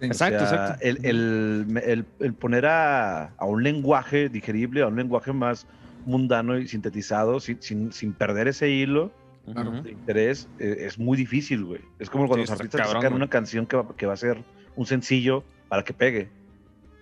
[0.00, 0.78] exacto, exacto.
[0.80, 5.66] El, el, el, poner a, a, un lenguaje digerible, a un lenguaje más
[6.06, 9.12] mundano y sintetizado, sin, sin, sin perder ese hilo
[9.54, 11.80] de interés eh, es muy difícil, güey.
[11.98, 14.42] Es como cuando los artistas sacan una canción que va, que va a ser
[14.76, 16.30] un sencillo para que pegue.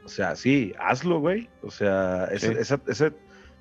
[0.05, 1.49] O sea, sí, hazlo, güey.
[1.63, 3.13] O sea, ese, ese,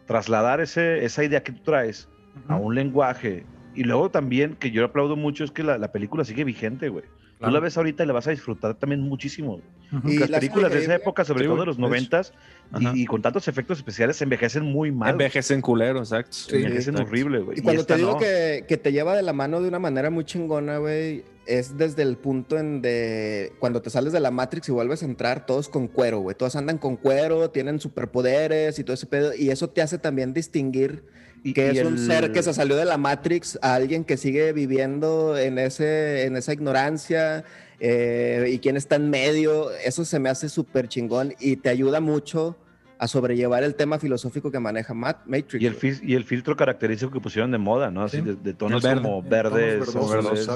[0.05, 2.07] trasladar ese, esa idea que tú traes
[2.47, 3.45] a un lenguaje.
[3.73, 7.05] Y luego también, que yo aplaudo mucho, es que la, la película sigue vigente, güey.
[7.39, 9.61] Tú la ves ahorita y la vas a disfrutar también muchísimo.
[10.03, 12.33] Y las películas de esa época, sobre todo de los noventas,
[12.79, 15.11] y, con tantos efectos especiales, envejecen muy mal.
[15.11, 16.37] Envejecen culero, exacto.
[16.51, 17.59] envejecen horrible, güey.
[17.59, 20.25] Y cuando te digo que, que, te lleva de la mano de una manera muy
[20.25, 24.71] chingona, güey, es desde el punto en de cuando te sales de la Matrix y
[24.71, 26.35] vuelves a entrar, todos con cuero, güey.
[26.35, 29.33] Todos andan con cuero, tienen superpoderes y todo ese pedo.
[29.35, 31.03] Y eso te hace también distinguir
[31.53, 35.37] que es un ser que se salió de la Matrix a alguien que sigue viviendo
[35.37, 37.43] en, ese, en esa ignorancia
[37.79, 39.71] eh, y quien está en medio.
[39.71, 42.57] Eso se me hace súper chingón y te ayuda mucho
[42.97, 45.61] a sobrellevar el tema filosófico que maneja Matrix.
[45.61, 48.03] Y el, y el filtro característico que pusieron de moda, ¿no?
[48.03, 50.49] Así de, tonos como verdes, verdes.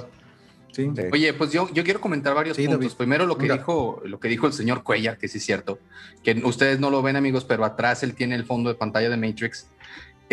[0.71, 0.87] Sí.
[1.11, 2.95] Oye, pues yo, yo quiero comentar varios puntos.
[2.95, 5.79] Primero lo que dijo lo que dijo el señor Cuellar, que sí es cierto,
[6.23, 9.17] que ustedes no lo ven amigos, pero atrás él tiene el fondo de pantalla de
[9.17, 9.67] Matrix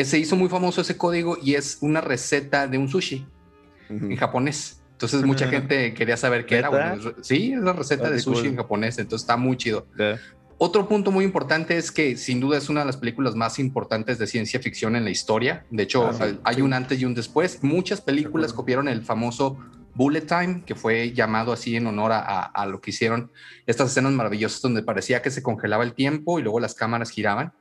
[0.04, 3.26] se hizo muy famoso ese código y es una receta de un sushi
[3.88, 4.82] en japonés.
[4.92, 6.96] Entonces mucha gente quería saber qué era.
[7.20, 9.86] sí, es la receta de sushi en japonés, entonces está muy chido.
[10.58, 14.18] Otro punto muy importante es que sin duda es una de las películas más importantes
[14.18, 15.66] de ciencia ficción en la historia.
[15.70, 17.62] De hecho, ah, hay un antes y un después.
[17.62, 19.58] Muchas películas copiaron el famoso
[19.94, 23.30] Bullet Time, que fue llamado así en honor a, a, lo que hicieron
[23.66, 27.52] estas escenas maravillosas donde parecía que se congelaba el tiempo y luego las cámaras giraban.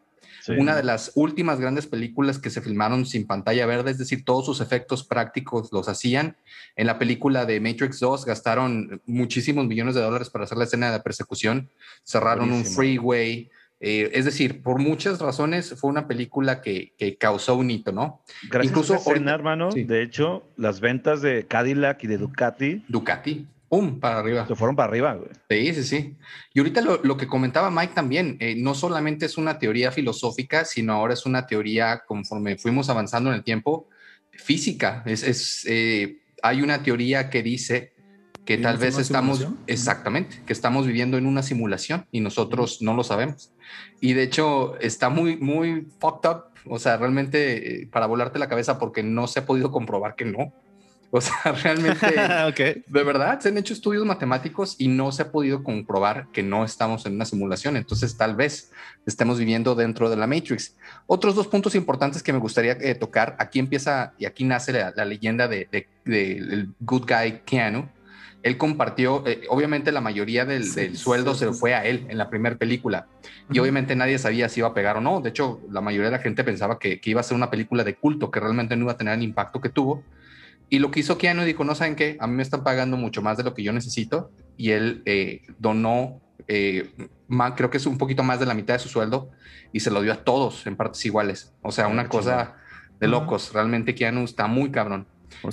[0.50, 4.46] Una de las últimas grandes películas que se filmaron sin pantalla verde, es decir, todos
[4.46, 6.36] sus efectos prácticos los hacían.
[6.76, 10.92] En la película de Matrix 2 gastaron muchísimos millones de dólares para hacer la escena
[10.92, 11.70] de persecución,
[12.04, 13.50] cerraron un freeway.
[13.80, 18.22] Eh, es decir, por muchas razones fue una película que, causó un hito, ¿no?
[18.50, 22.86] Gracias Incluso, a escena, hermano, de hecho, las ventas de Cadillac y de Ducati.
[22.88, 24.00] Ducati ¡pum!
[24.00, 24.48] para arriba.
[24.48, 25.30] Se fueron para arriba, güey.
[25.50, 26.18] Sí, sí, sí.
[26.54, 30.94] Y ahorita lo, que comentaba Mike también, eh, no solamente es una teoría filosófica, sino
[30.94, 33.88] ahora es una teoría, conforme fuimos avanzando en el tiempo,
[34.32, 35.04] física.
[35.06, 37.94] Es, eh, hay una teoría que dice
[38.46, 43.04] que tal vez estamos, exactamente, que estamos viviendo en una simulación y nosotros no lo
[43.04, 43.52] sabemos.
[44.00, 48.48] Y de hecho está muy, muy fucked up, o sea, realmente eh, para volarte la
[48.48, 50.54] cabeza porque no se ha podido comprobar que no.
[51.16, 52.08] O sea, realmente,
[52.88, 56.66] de verdad, se han hecho estudios matemáticos y no se ha podido comprobar que no
[56.66, 57.78] estamos en una simulación.
[57.78, 58.74] Entonces, tal vez
[59.06, 60.76] estemos viviendo dentro de la Matrix.
[61.08, 63.38] Otros dos puntos importantes que me gustaría eh, tocar.
[63.40, 65.70] Aquí empieza y aquí nace la, leyenda de,
[66.04, 67.88] de, good guy Keanu.
[68.44, 70.66] Él compartió, eh, obviamente la mayoría del,
[70.98, 73.08] sueldo se fue a él en la primera película
[73.50, 75.22] y obviamente nadie sabía si iba a pegar o no.
[75.22, 77.86] De hecho, la mayoría de la gente pensaba que, que iba a ser una película
[77.86, 80.04] de culto, que realmente no iba a tener el impacto que tuvo
[80.70, 83.22] y lo que hizo Keanu dijo, no saben qué, a mí me están pagando mucho
[83.22, 84.32] más de lo que yo necesito.
[84.58, 86.92] Y él eh, donó, eh,
[87.56, 89.30] creo que es un poquito más de la mitad de su sueldo
[89.72, 91.54] y se lo dio a todos en partes iguales.
[91.62, 92.56] O sea, una cosa
[93.00, 93.54] de locos.
[93.54, 95.08] Realmente Keanu está muy cabrón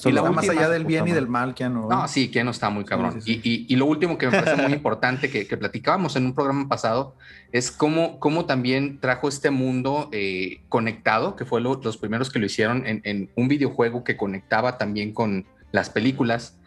[0.04, 1.88] y la más allá del bien y del mal, Keanu.
[1.88, 3.20] No, sí, Keanu está muy cabrón.
[3.24, 7.14] Y, lo último que me parece muy importante que, platicábamos en un programa pasado
[7.52, 12.46] es cómo, cómo también trajo este mundo eh, conectado, que fue los primeros que lo
[12.46, 16.58] hicieron en, un videojuego que conectaba también con las películas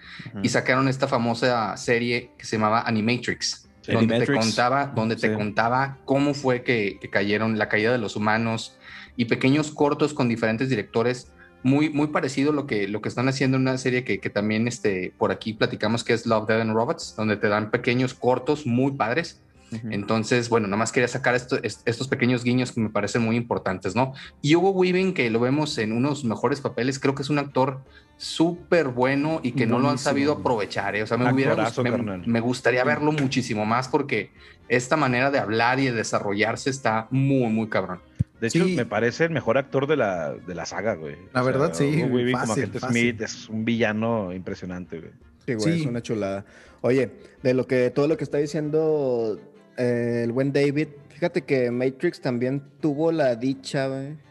[0.41, 3.63] y sacaron esta famosa serie que se llamaba Animatrix.
[3.87, 8.15] Donde te contaba, donde te contaba cómo fue que, que cayeron la caída de los
[8.15, 8.75] humanos
[9.15, 11.31] y pequeños cortos con diferentes directores
[11.65, 14.29] muy, muy parecido a lo que, lo que están haciendo en una serie que, que,
[14.29, 18.13] también este, por aquí platicamos que es Love, Dead and Robots, donde te dan pequeños
[18.13, 19.41] cortos muy padres.
[19.89, 24.13] Entonces, bueno, nada más quería sacar estos pequeños guiños que me parecen muy importantes, ¿no?
[24.43, 27.81] Y Hugo Weaving, que lo vemos en unos mejores papeles, creo que es un actor
[28.15, 30.95] súper bueno y que no lo han sabido aprovechar.
[30.95, 31.03] ¿eh?
[31.03, 34.29] O sea, me, me, gustaría verlo muchísimo más porque
[34.69, 37.99] esta manera de hablar y de desarrollarse está muy, muy cabrón.
[38.39, 41.15] De hecho, me parece el mejor actor de la, de la saga, güey.
[41.33, 42.01] La verdad, sí.
[42.01, 45.11] como agente Smith es un villano impresionante, güey.
[45.45, 46.45] Sí, güey, es una chulada.
[46.81, 49.39] Oye, de lo que todo lo que está diciendo
[49.77, 53.89] eh, el buen David, fíjate que Matrix también tuvo la dicha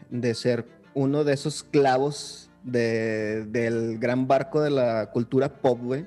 [0.09, 6.05] de ser uno de esos clavos de, del gran barco de la cultura pop, güey.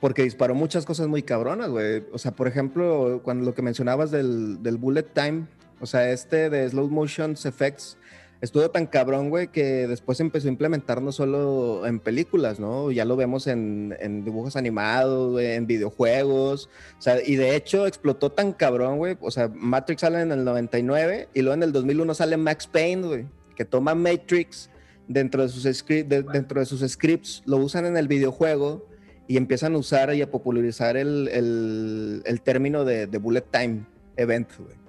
[0.00, 2.04] Porque disparó muchas cosas muy cabronas, güey.
[2.12, 5.46] O sea, por ejemplo, cuando lo que mencionabas del, del bullet time,
[5.80, 7.96] o sea, este de slow motion effects
[8.40, 12.90] estuvo tan cabrón, güey, que después empezó a implementar no solo en películas, ¿no?
[12.90, 16.68] Ya lo vemos en, dibujos animados, en videojuegos.
[16.98, 19.16] O sea, y de hecho explotó tan cabrón, güey.
[19.20, 23.06] O sea, Matrix sale en el 99 y luego en el 2001 sale Max Payne,
[23.06, 24.70] güey, que toma Matrix
[25.06, 28.86] dentro de sus, dentro de sus scripts, lo usan en el videojuego
[29.26, 33.84] y empiezan a usar y a popularizar el, término de, de bullet time
[34.16, 34.79] event, güey.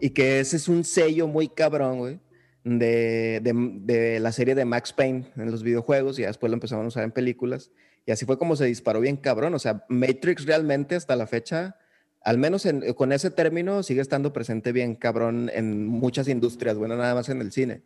[0.00, 2.20] Y que ese es un sello muy cabrón, güey,
[2.64, 6.88] de, de, la serie de Max Payne en los videojuegos y después lo empezaron a
[6.88, 7.70] usar en películas.
[8.04, 9.54] Y así fue como se disparó bien cabrón.
[9.54, 11.76] O sea, Matrix realmente hasta la fecha,
[12.22, 17.14] al menos con ese término, sigue estando presente bien cabrón en muchas industrias, bueno, nada
[17.14, 17.82] más en el cine.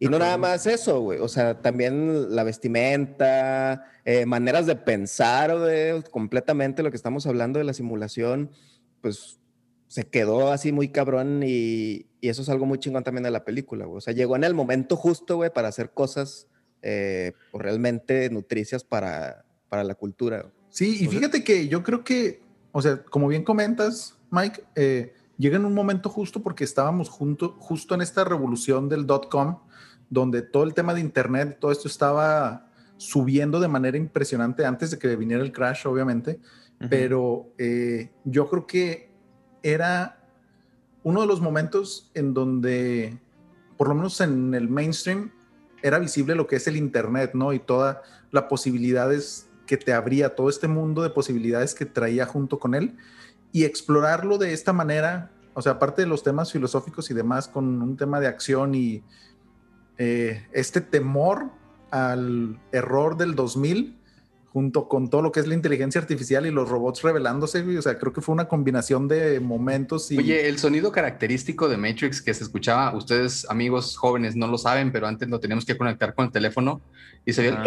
[0.00, 1.18] Y no nada más eso, güey.
[1.18, 7.58] O sea, también la vestimenta, eh, maneras de pensar, güey, completamente lo que estamos hablando
[7.58, 8.50] de la simulación,
[9.00, 9.40] pues
[9.88, 13.86] se quedó así muy cabrón y, eso es algo muy chingón también de la película,
[13.86, 13.98] güey.
[13.98, 16.48] O sea, llegó en el momento justo, güey, para hacer cosas
[16.82, 20.50] eh, pues, realmente nutricias para, para la cultura.
[20.68, 25.56] Sí, y fíjate que yo creo que, o sea, como bien comentas, Mike, eh, llega
[25.56, 29.60] en un momento justo porque estábamos junto, justo en esta revolución del dot com,
[30.10, 34.98] donde todo el tema de Internet, todo esto estaba subiendo de manera impresionante antes de
[34.98, 36.40] que viniera el crash, obviamente.
[36.90, 39.07] Pero eh, yo creo que
[39.62, 40.18] era
[41.02, 43.18] uno de los momentos en donde,
[43.76, 45.30] por lo menos en el mainstream,
[45.82, 47.52] era visible lo que es el Internet, ¿no?
[47.52, 47.98] Y todas
[48.30, 52.96] las posibilidades que te abría, todo este mundo de posibilidades que traía junto con él,
[53.52, 57.80] y explorarlo de esta manera, o sea, aparte de los temas filosóficos y demás, con
[57.80, 59.02] un tema de acción y
[59.98, 61.50] eh, este temor
[61.90, 63.97] al error del 2000,
[64.52, 67.98] junto con todo lo que es la inteligencia artificial y los robots revelándose, O sea,
[67.98, 70.10] creo que fue una combinación de momentos.
[70.10, 70.18] Y...
[70.18, 74.90] Oye, el sonido característico de Matrix que se escuchaba, ustedes, amigos jóvenes, no lo saben,
[74.90, 76.80] pero antes lo teníamos que conectar con el teléfono
[77.26, 77.62] y se veía.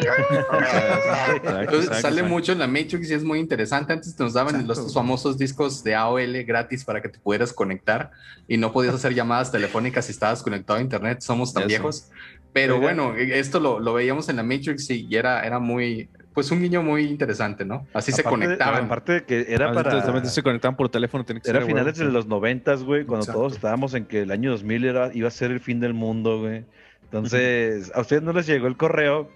[2.00, 3.92] sale mucho en la Matrix y es muy interesante.
[3.92, 8.10] Antes nos daban los famosos discos de AOL gratis para que te pudieras conectar
[8.48, 11.20] y no podías hacer llamadas telefónicas si estabas conectado a internet.
[11.20, 12.08] Somos tan viejos.
[12.54, 16.60] Pero bueno, esto lo, lo, veíamos en la Matrix y era, era muy, pues un
[16.60, 17.86] guiño muy interesante, ¿no?
[17.92, 18.86] Así se conectaban.
[18.86, 20.02] Aparte de que era para...
[20.02, 21.24] También se conectaban por teléfono.
[21.24, 24.50] Tenía que era finales de los noventas, güey, cuando todos estábamos en que el año
[24.50, 26.64] 2000 era, iba a ser el fin del mundo, güey.
[27.04, 29.30] Entonces, a ustedes no les llegó el correo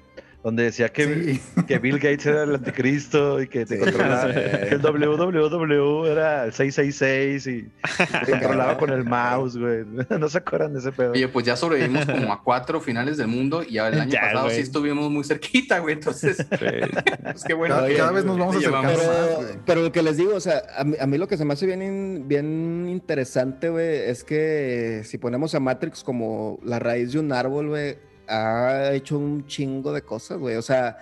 [0.47, 4.81] donde decía que, que Bill Gates era el anticristo y que te controlaba, que el
[4.81, 7.63] www era el 666 y
[8.27, 9.85] te controlaba con el mouse, güey.
[10.21, 11.11] No se acuerdan de ese pedo.
[11.11, 14.61] Oye, pues ya sobrevivimos como a cuatro finales del mundo y el año pasado sí
[14.61, 15.95] estuvimos muy cerquita, güey.
[15.95, 17.75] Entonces, pues qué bueno.
[17.97, 20.63] Cada, vez nos vamos a acercar pero, más, Pero lo que les digo, o sea,
[20.79, 25.03] a mí, a mí lo que se me hace bien, bien interesante, güey, es que
[25.03, 27.97] si ponemos a Matrix como la raíz de un árbol, güey,
[28.29, 30.57] ha hecho un chingo de cosas, güey.
[30.57, 30.99] O sea,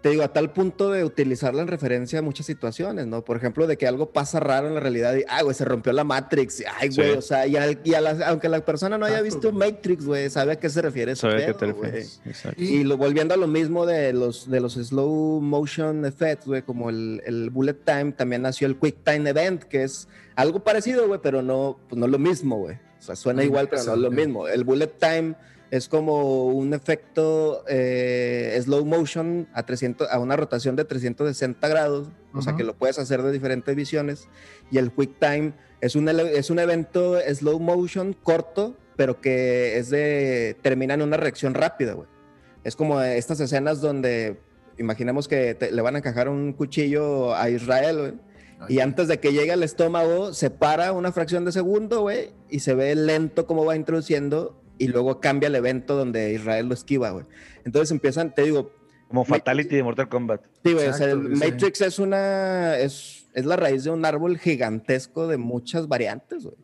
[0.00, 3.24] te digo, a tal punto de utilizarla en referencia a muchas situaciones, ¿no?
[3.24, 5.92] Por ejemplo, de que algo pasa raro en la realidad y, ay, güey, se rompió
[5.92, 6.62] la Matrix.
[6.78, 7.56] Ay, güey, o sea, y,
[8.24, 11.16] aunque la persona no haya visto Matrix, güey, sabe a qué se refiere.
[11.16, 12.20] Sabe a qué te refieres.
[12.56, 16.90] Y, lo, volviendo a lo mismo de los, de los slow motion effects, güey, como
[16.90, 21.20] el, el, bullet time, también nació el quick time event, que es algo parecido, güey,
[21.22, 22.76] pero no, pues no lo mismo, güey.
[22.98, 24.46] O sea, suena igual, pero no es lo mismo.
[24.46, 25.34] El bullet time
[25.70, 32.08] es como un efecto eh, slow motion a, 300, a una rotación de 360 grados,
[32.32, 34.28] o sea que lo puedes hacer de diferentes visiones.
[34.70, 39.90] Y el Quick Time es un, es un evento slow motion corto, pero que es
[39.90, 42.08] de, termina en una reacción rápida, güey.
[42.62, 44.38] Es como estas escenas donde,
[44.78, 48.26] imaginemos que le van a encajar un cuchillo a Israel, güey.
[48.68, 52.60] Y antes de que llegue al estómago, se para una fracción de segundo, güey, y
[52.60, 57.10] se ve lento cómo va introduciendo y luego cambia el evento donde Israel lo esquiva,
[57.10, 57.26] güey.
[57.64, 58.72] Entonces empiezan, te digo...
[59.08, 60.42] Como Fatality de Mortal Kombat.
[60.64, 64.36] Sí, güey, o sea, el Matrix es una, es, es la raíz de un árbol
[64.36, 66.56] gigantesco de muchas variantes, güey.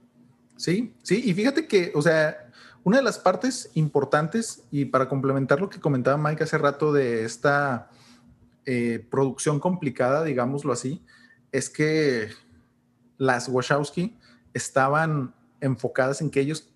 [0.57, 2.51] Sí, sí, y fíjate que, o sea,
[2.83, 7.25] una de las partes importantes, y para complementar lo que comentaba Mike hace rato de
[7.25, 7.91] esta
[8.67, 11.01] eh, producción complicada, digámoslo así,
[11.53, 12.29] es que
[13.19, 14.19] las Wachowski
[14.53, 16.73] estaban enfocadas en que ellos,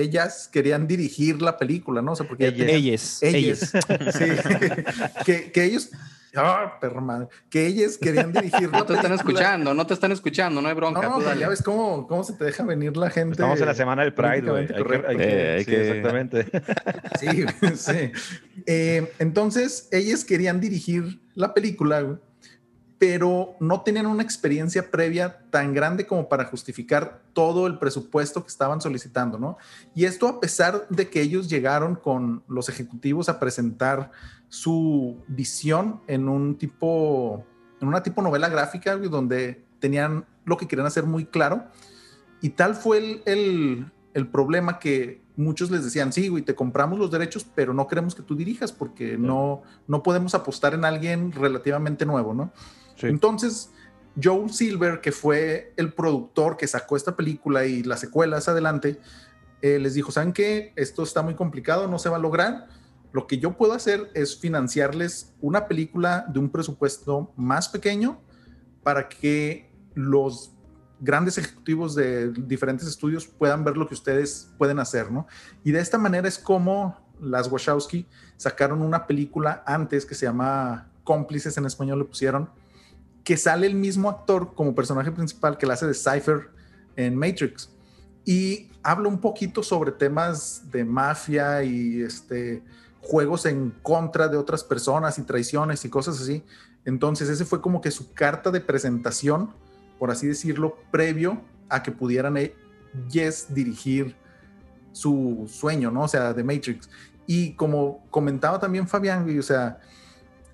[0.00, 2.12] ellas querían dirigir la película, ¿no?
[2.12, 3.22] O sea, porque ellas.
[3.22, 3.72] Ellas.
[3.72, 4.26] sí.
[5.24, 5.90] que, que, ellos.
[6.36, 7.28] Ah, perro madre.
[7.50, 8.70] Que ellas querían dirigir.
[8.70, 11.02] No te están escuchando, no te están escuchando, no hay bronca.
[11.02, 13.32] No, no ya ves cómo, cómo se te deja venir la gente.
[13.32, 14.66] Estamos en la semana del Pride, güey.
[15.18, 16.46] Eh, sí, exactamente.
[17.18, 18.12] Sí, sí.
[18.66, 22.18] Eh, entonces, ellas querían dirigir la película, güey
[22.98, 28.48] pero no tenían una experiencia previa tan grande como para justificar todo el presupuesto que
[28.48, 29.56] estaban solicitando, ¿no?
[29.94, 34.10] Y esto a pesar de que ellos llegaron con los ejecutivos a presentar
[34.48, 37.44] su visión en un tipo,
[37.80, 41.66] en una tipo novela gráfica, donde tenían lo que querían hacer muy claro.
[42.40, 43.92] Y tal fue el,
[44.32, 48.22] problema que muchos les decían, sí, güey, te compramos los derechos, pero no queremos que
[48.22, 52.52] tú dirijas porque no, no podemos apostar en alguien relativamente nuevo, ¿no?
[53.02, 53.70] Entonces,
[54.20, 58.98] Joel Silver, que fue el productor que sacó esta película y las secuelas adelante,
[59.62, 60.72] eh, les dijo, ¿saben qué?
[60.76, 62.68] Esto está muy complicado, no se va a lograr.
[63.12, 68.20] Lo que yo puedo hacer es financiarles una película de un presupuesto más pequeño
[68.82, 70.52] para que los
[71.00, 75.26] grandes ejecutivos de diferentes estudios puedan ver lo que ustedes pueden hacer, ¿no?
[75.64, 78.06] Y de esta manera es como las Wachowski
[78.36, 82.50] sacaron una película antes que se llama Cómplices en español le pusieron,
[83.28, 86.48] que sale el mismo actor como personaje principal que la hace de Cypher
[86.96, 87.68] en Matrix.
[88.24, 92.62] Y habla un poquito sobre temas de mafia y este,
[93.02, 96.42] juegos en contra de otras personas y traiciones y cosas así.
[96.86, 99.52] Entonces ese fue como que su carta de presentación,
[99.98, 102.34] por así decirlo, previo a que pudieran
[103.10, 104.16] Yes dirigir
[104.92, 106.04] su sueño, ¿no?
[106.04, 106.88] O sea, de Matrix.
[107.26, 109.80] Y como comentaba también Fabián, o sea,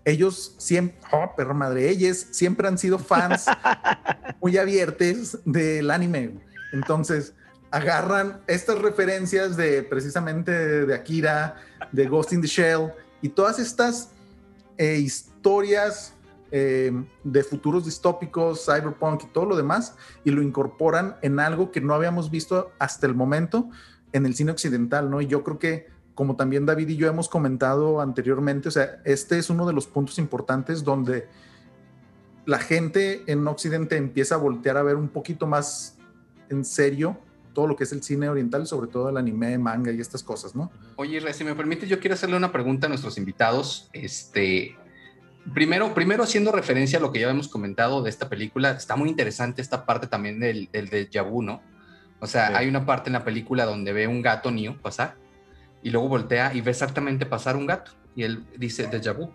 [0.05, 3.47] ellos siempre, oh, perro madre, ellos siempre han sido fans
[4.41, 6.35] muy abiertos del anime.
[6.73, 7.35] Entonces,
[7.71, 10.53] agarran estas referencias de precisamente
[10.87, 11.57] de Akira,
[11.93, 14.11] de Ghost in the Shell y todas estas
[14.77, 16.15] eh, historias
[16.51, 16.93] eh,
[17.25, 21.95] de futuros distópicos, cyberpunk y todo lo demás, y lo incorporan en algo que no
[21.95, 23.71] habíamos visto hasta el momento
[24.13, 25.21] en el cine occidental, ¿no?
[25.21, 29.39] Y yo creo que como también David y yo hemos comentado anteriormente, o sea, este
[29.39, 31.27] es uno de los puntos importantes donde
[32.47, 35.97] la gente en Occidente empieza a voltear a ver un poquito más
[36.51, 37.19] en serio
[37.53, 40.55] todo lo que es el cine oriental, sobre todo el anime, manga y estas cosas,
[40.57, 40.71] ¿no?
[40.97, 43.89] Oye, si me permite, yo quiero hacerle una pregunta a nuestros invitados.
[43.93, 44.77] Este,
[45.53, 49.09] primero, primero haciendo referencia a lo que ya hemos comentado de esta película, está muy
[49.09, 51.63] interesante esta parte también del, del de Yabu, ¿no?
[52.19, 55.17] O sea, hay una parte en la película donde ve un gato niño pasar
[55.85, 59.31] y luego voltea y ve exactamente pasar un gato y él dice de vu.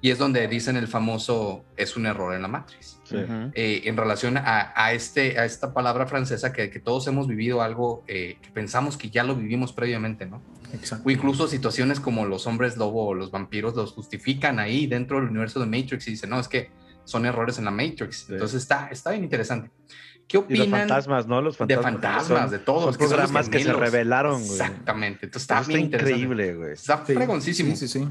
[0.00, 2.98] Y es donde dicen el famoso es un error en la matriz.
[3.12, 8.02] Eh, en relación a, este, a esta palabra francesa que, que todos hemos vivido algo
[8.06, 10.40] eh, que pensamos que ya lo vivimos previamente, ¿no?
[10.72, 11.06] Exacto.
[11.06, 15.28] O incluso situaciones como los hombres lobo o los vampiros los justifican ahí dentro del
[15.28, 16.70] universo de Matrix y dicen, no, es que
[17.04, 18.30] son errores en la Matrix.
[18.30, 19.70] Entonces está, está bien interesante.
[20.30, 20.68] ¿Qué opinan?
[20.68, 21.42] Y de fantasmas, ¿no?
[21.42, 21.84] Los fantasmas.
[21.84, 22.94] De fantasmas, de todos.
[22.94, 24.52] Son programas que, se revelaron, güey.
[24.52, 25.26] Exactamente.
[25.26, 26.72] Entonces está, bien increíble, güey.
[26.74, 27.74] Está fregoncísimo.
[27.74, 28.08] Sí, sí, sí.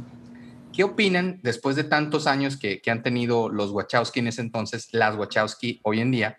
[0.74, 4.89] ¿Qué opinan después de tantos años que, que, han tenido los Wachowski en ese entonces,
[4.91, 6.38] las Wachowski hoy en día,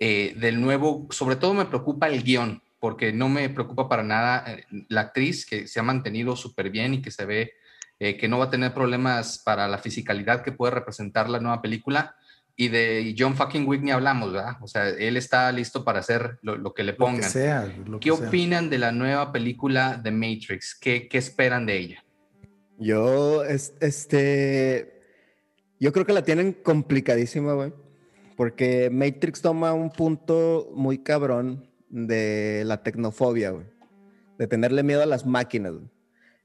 [0.00, 4.44] eh, del nuevo, sobre todo me preocupa el guion, porque no me preocupa para nada
[4.46, 7.52] eh, la actriz que se ha mantenido súper bien y que se ve
[8.00, 11.60] eh, que no va a tener problemas para la fisicalidad que puede representar la nueva
[11.60, 12.16] película.
[12.54, 14.56] Y de John fucking Wick ni hablamos, ¿verdad?
[14.60, 17.22] O sea, él está listo para hacer lo, que le pongan.
[17.22, 20.74] sea, ¿Qué opinan de la nueva película de Matrix?
[20.78, 22.04] ¿Qué, ¿Qué, esperan de ella?
[22.78, 25.00] Yo, este,
[25.80, 27.72] yo creo que la tienen complicadísima, güey.
[28.36, 33.66] Porque Matrix toma un punto muy cabrón de la tecnofobia, güey.
[34.38, 35.88] De tenerle miedo a las máquinas, güey.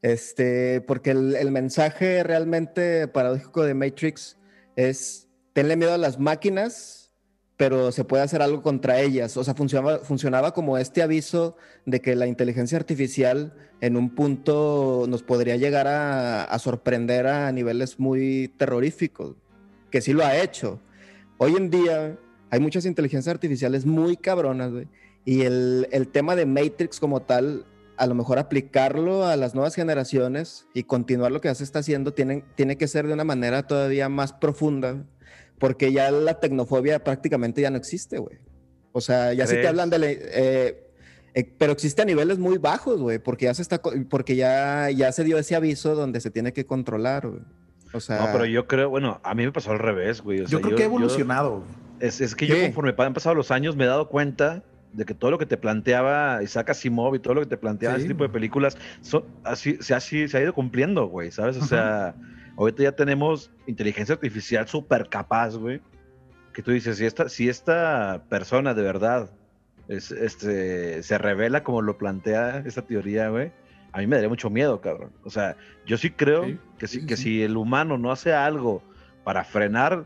[0.02, 4.38] Este, porque el, el mensaje realmente paradójico de Matrix
[4.76, 5.27] es
[5.58, 7.12] tenle miedo a las máquinas,
[7.58, 9.38] pero se puede hacer algo contra ellas.
[9.38, 11.56] O sea, funcionaba, funcionaba como este aviso
[11.88, 18.00] de que la inteligencia artificial en un punto nos podría llegar a, sorprender a niveles
[18.00, 19.36] muy terroríficos,
[19.90, 20.80] que sí lo ha hecho.
[21.40, 22.20] Hoy en día
[22.52, 24.88] hay muchas inteligencias artificiales muy cabronas, güey.
[25.26, 27.66] Y el, el tema de Matrix como tal
[27.98, 31.80] a lo mejor aplicarlo a las nuevas generaciones y continuar lo que ya se está
[31.80, 35.04] haciendo tiene, tiene que ser de una manera todavía más profunda
[35.60, 38.38] porque ya la tecnofobia prácticamente ya no existe, güey.
[38.92, 39.98] O sea, ya sí te hablan de...
[40.12, 40.84] Eh,
[41.34, 43.80] eh, pero existe a niveles muy bajos, güey, porque ya se está,
[44.10, 47.42] porque ya, ya se dio ese aviso donde se tiene que controlar, güey.
[47.94, 50.46] O sea, no, pero yo creo, bueno, a mí me pasó al revés, güey.
[50.46, 51.64] yo creo que ha evolucionado.
[52.00, 55.14] es, es, que yo conforme han pasado los años me he dado cuenta de que
[55.14, 58.24] todo lo que te planteaba Isaac Asimov y todo lo que te planteaba ese tipo
[58.24, 61.58] de películas, son, así, se, así, se ha ido cumpliendo, güey, ¿sabes?
[61.58, 62.16] O sea,
[62.58, 65.80] Ahorita ya tenemos inteligencia artificial súper capaz, güey.
[66.54, 69.30] Que tú dices, si esta, si esta persona de verdad
[69.88, 73.52] este, se revela como lo plantea esta teoría, güey,
[73.92, 75.12] a mí me daría mucho miedo, cabrón.
[75.24, 75.56] O sea,
[75.86, 78.82] yo sí creo que, si, que si el humano no hace algo
[79.24, 80.06] para frenar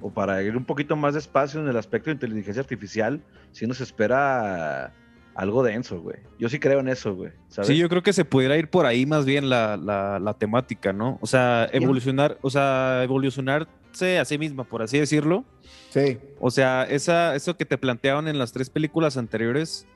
[0.00, 3.22] o para ir un poquito más despacio en el aspecto de inteligencia artificial,
[3.52, 4.92] si nos espera
[5.34, 6.16] algo denso, güey.
[6.38, 7.32] Yo sí creo en eso, güey.
[7.48, 11.18] Sí, yo creo que se pudiera ir por ahí más bien la, la, temática, ¿no?
[11.20, 15.44] O sea, evolucionar, o sea, evolucionarse a sí misma, por así decirlo.
[15.90, 16.18] Sí.
[16.40, 19.86] O sea, esa, eso que te planteaban en las tres películas anteriores,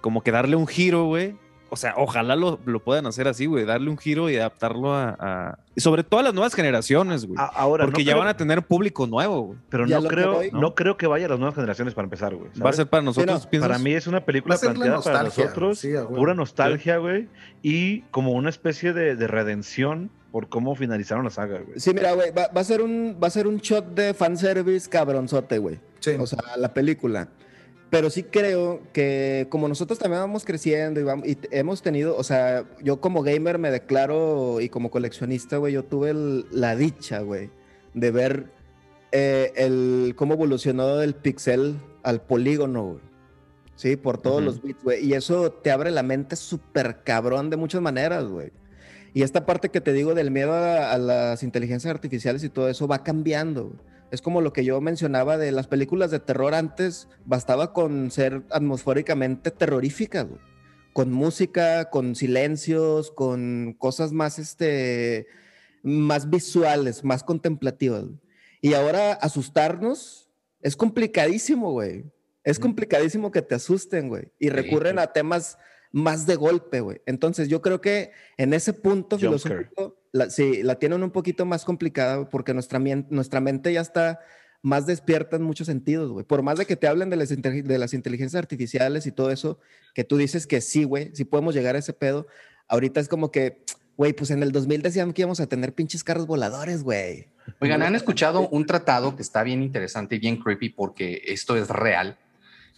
[0.00, 1.36] como que darle un giro, güey,
[1.70, 6.02] o sea, ojalá lo, puedan hacer así, güey, darle un giro y adaptarlo a, sobre
[6.02, 7.38] todo a las nuevas generaciones, güey.
[7.54, 9.58] Ahora, porque ya van a tener público nuevo, güey.
[9.68, 10.74] Pero no creo, ¿no?
[10.74, 12.50] creo que vaya a las nuevas generaciones para empezar, güey.
[12.62, 16.98] Va a ser para nosotros, Para mí es una película planteada para nosotros, pura nostalgia,
[16.98, 17.28] güey,
[17.62, 21.78] y como una especie de, redención por cómo finalizaron la saga, güey.
[21.78, 25.58] Sí, mira, güey, va, a ser un va a ser un shot de fanservice cabronzote,
[25.58, 25.78] güey.
[26.00, 26.12] Sí.
[26.18, 27.28] O sea, la película.
[27.90, 32.22] Pero sí creo que como nosotros también vamos creciendo y, vamos, y hemos tenido, o
[32.22, 36.14] sea, yo como gamer me declaro y como coleccionista, güey, yo tuve
[36.52, 37.50] la dicha, güey,
[37.94, 38.46] de ver
[39.10, 43.10] eh, el, cómo evolucionó el pixel al polígono, güey.
[43.74, 45.04] Sí, por todos los bits, güey.
[45.04, 48.52] Y eso te abre la mente súper cabrón de muchas maneras, güey.
[49.14, 52.68] Y esta parte que te digo del miedo a, a, las inteligencias artificiales y todo
[52.68, 53.68] eso va cambiando.
[53.68, 53.90] Güey.
[54.10, 58.42] Es como lo que yo mencionaba de las películas de terror antes, bastaba con ser
[58.50, 60.26] atmosféricamente terroríficas,
[60.92, 65.26] con música, con silencios, con cosas más, este,
[65.82, 68.04] más visuales, más contemplativas.
[68.60, 70.28] Y ahora asustarnos
[70.60, 72.04] es complicadísimo, güey.
[72.42, 74.32] Es complicadísimo que te asusten, güey.
[74.38, 75.58] Y recurren a temas
[75.92, 77.00] más de golpe, güey.
[77.06, 81.64] Entonces yo creo que en ese punto filosófico, la, sí, la tienen un poquito más
[81.64, 84.20] complicada porque nuestra, nuestra mente ya está
[84.62, 86.24] más despierta en muchos sentidos, güey.
[86.24, 89.58] Por más de que te hablen de las, de las inteligencias artificiales y todo eso,
[89.94, 92.26] que tú dices que sí, güey, sí podemos llegar a ese pedo,
[92.70, 93.64] Ahorita es como que,
[93.96, 97.26] güey, pues en el 2000 decían que íbamos a tener pinches carros voladores, güey.
[97.58, 101.68] Oigan, ¿han escuchado un tratado que está bien interesante y bien creepy porque esto es
[101.68, 102.16] real?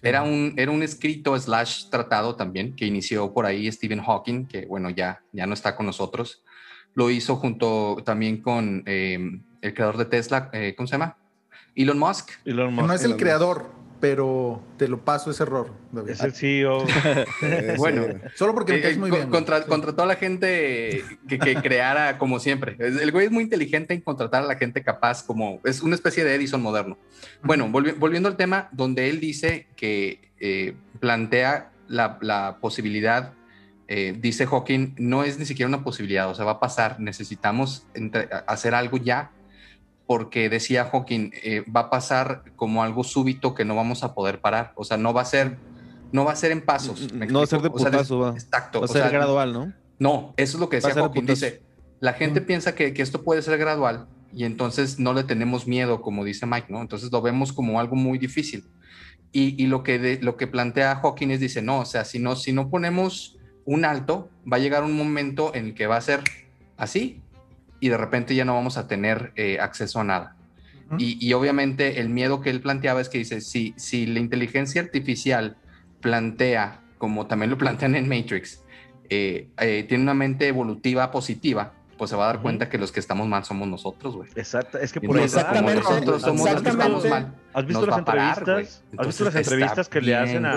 [0.01, 4.65] Era un, era un escrito slash tratado también que inició por ahí Stephen Hawking, que
[4.65, 6.43] bueno, ya, ya no está con nosotros.
[6.95, 11.17] Lo hizo junto también con eh, el creador de Tesla, eh, ¿cómo se llama?
[11.75, 12.31] Elon Musk.
[12.45, 12.87] Elon Musk.
[12.87, 13.71] No es el creador,
[14.03, 15.73] pero te lo paso ese error.
[16.09, 16.85] Es el CEO.
[17.79, 19.31] bueno, solo porque es muy bien.
[19.31, 22.77] Contra, contra, toda la gente que, que, creara como siempre.
[22.79, 26.25] El güey es muy inteligente en contratar a la gente capaz, como es una especie
[26.25, 26.99] de Edison moderno.
[27.43, 33.33] Bueno, volviendo al tema, donde él dice que eh, plantea la, la posibilidad
[33.95, 37.87] eh, dice Hawking, no es ni siquiera una posibilidad, o sea, va a pasar, necesitamos
[38.47, 39.33] hacer algo ya
[40.07, 44.41] porque decía Hawking, eh, va a pasar como algo súbito que no vamos a poder
[44.41, 44.73] parar.
[44.77, 45.59] O sea, no va a ser,
[46.11, 47.13] no va a ser en pasos.
[47.13, 48.31] no va a ser de putazo, va.
[48.31, 48.81] Exacto.
[48.81, 49.75] Va a ser gradual, ¿no?
[49.99, 51.27] No, eso es lo que decía Hawking.
[51.27, 51.61] Dice,
[52.01, 56.25] la gente piensa que, esto puede ser gradual y entonces no le tenemos miedo, como
[56.25, 56.81] dice Mike, ¿no?
[56.81, 58.65] Entonces lo vemos como algo muy difícil.
[59.33, 62.55] Y, lo, que lo que plantea Hawking es, dice, no, o sea, si no, si
[62.55, 66.21] no ponemos un alto, va a llegar un momento en el que va a ser
[66.77, 67.23] así
[67.81, 70.37] y de repente ya no vamos a tener eh, acceso a nada.
[70.99, 75.57] y, obviamente el miedo que él planteaba es que dice, si, si la inteligencia artificial
[76.01, 78.63] plantea, como también lo plantean en Matrix,
[79.09, 82.93] eh, eh, tiene una mente evolutiva positiva, pues se va a dar cuenta que los
[82.93, 84.29] que estamos mal somos nosotros, güey.
[84.37, 87.35] Exacto, es que por eso exactamente, nosotros somos los que estamos mal.
[87.53, 88.85] ¿Has visto las entrevistas?
[88.99, 90.55] ¿Has visto las entrevistas que le hacen a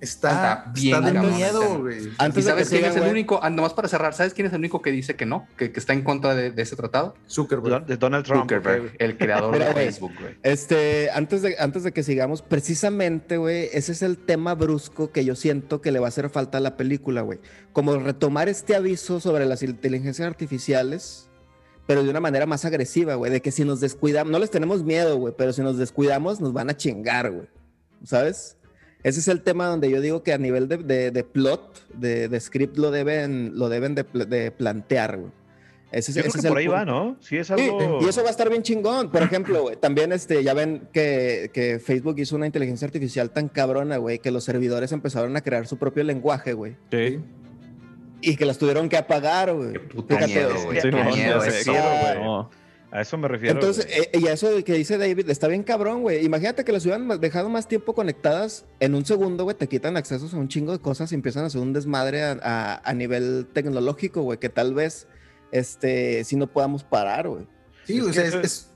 [0.00, 2.10] Está, bien de miedo, güey.
[2.18, 3.40] Antes sabes quién es el único?
[3.42, 5.48] Ah, nomás para cerrar, ¿sabes quién es el único que dice que no?
[5.56, 7.14] Que, está en contra de, ese tratado?
[7.28, 7.86] Zuckerberg.
[7.86, 8.42] De Donald Trump.
[8.42, 10.34] Zuckerberg, el creador de Facebook, güey.
[10.42, 15.24] Este, antes de, antes de que sigamos, precisamente, güey, ese es el tema brusco que
[15.24, 17.38] yo siento que le va a hacer falta a la película, güey.
[17.72, 21.30] Como retomar este aviso sobre las inteligencias artificiales,
[21.86, 23.32] pero de una manera más agresiva, güey.
[23.32, 26.52] De que si nos descuidamos, no les tenemos miedo, güey, pero si nos descuidamos, nos
[26.52, 27.48] van a chingar, güey.
[28.04, 28.55] ¿Sabes?
[29.06, 32.90] Ese es el tema donde yo digo que a nivel de, plot, de, script, lo
[32.90, 35.30] deben, lo deben de, plantear, güey.
[35.92, 37.16] Ese, yo creo que por ahí va, ¿no?
[37.20, 38.00] Sí, es algo...
[38.02, 39.12] y eso va a estar bien chingón.
[39.12, 43.48] Por ejemplo, güey, también este, ya ven que, que, Facebook hizo una inteligencia artificial tan
[43.48, 46.74] cabrona, güey, que los servidores empezaron a crear su propio lenguaje, güey.
[46.90, 47.20] Sí.
[48.22, 49.74] Y que las tuvieron que apagar, güey.
[49.74, 50.80] Qué puta miedo, güey.
[50.80, 52.46] Qué miedo, güey.
[52.90, 53.54] A eso me refiero.
[53.54, 56.24] Entonces, eh, y a eso que dice David, está bien cabrón, güey.
[56.24, 58.64] Imagínate que las hubieran dejado más tiempo conectadas.
[58.80, 61.46] En un segundo, güey, te quitan accesos a un chingo de cosas y empiezan a
[61.46, 65.08] hacer un desmadre a, nivel tecnológico, güey, que tal vez,
[65.52, 67.46] este, si no podamos parar, güey.
[67.84, 68.70] Sí, o sea, es,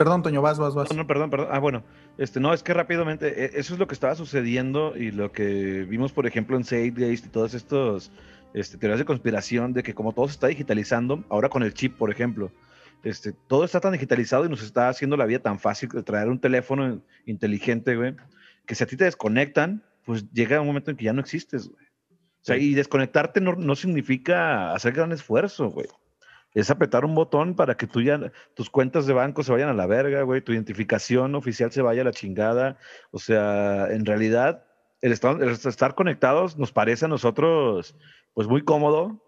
[0.00, 0.88] Perdón, Toño, vas, vas, vas.
[0.88, 1.48] No, no, perdón, perdón.
[1.50, 1.84] Ah, bueno,
[2.16, 5.84] este, no, es que rápidamente, e, eso es lo que estaba sucediendo y lo que
[5.86, 8.10] vimos, por ejemplo, en Gates y todas estas
[8.54, 11.98] este, teorías de conspiración de que como todo se está digitalizando, ahora con el chip,
[11.98, 12.50] por ejemplo,
[13.02, 16.28] este, todo está tan digitalizado y nos está haciendo la vida tan fácil de traer
[16.28, 18.16] un teléfono inteligente, güey,
[18.66, 21.68] que si a ti te desconectan, pues llega un momento en que ya no existes,
[21.68, 21.86] güey.
[22.42, 25.86] O sea, y desconectarte no, significa hacer gran esfuerzo, güey.
[26.54, 29.74] Es apretar un botón para que tú ya, tus cuentas de banco se vayan a
[29.74, 32.78] la verga, güey, tu identificación oficial se vaya a la chingada.
[33.10, 34.64] O sea, en realidad,
[35.02, 37.94] el estar, el estar conectados nos parece a nosotros,
[38.32, 39.22] pues muy cómodo,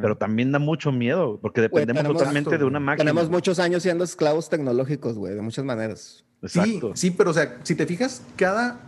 [0.00, 3.10] pero también da mucho miedo, porque dependemos totalmente de una máquina.
[3.10, 6.24] Tenemos muchos años siendo esclavos tecnológicos, güey, de muchas maneras.
[6.42, 6.92] Exacto.
[6.94, 8.80] Sí, sí, pero o sea, si te fijas, cada,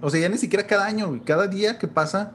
[0.00, 2.32] o sea, ya ni siquiera cada año, cada día que pasa,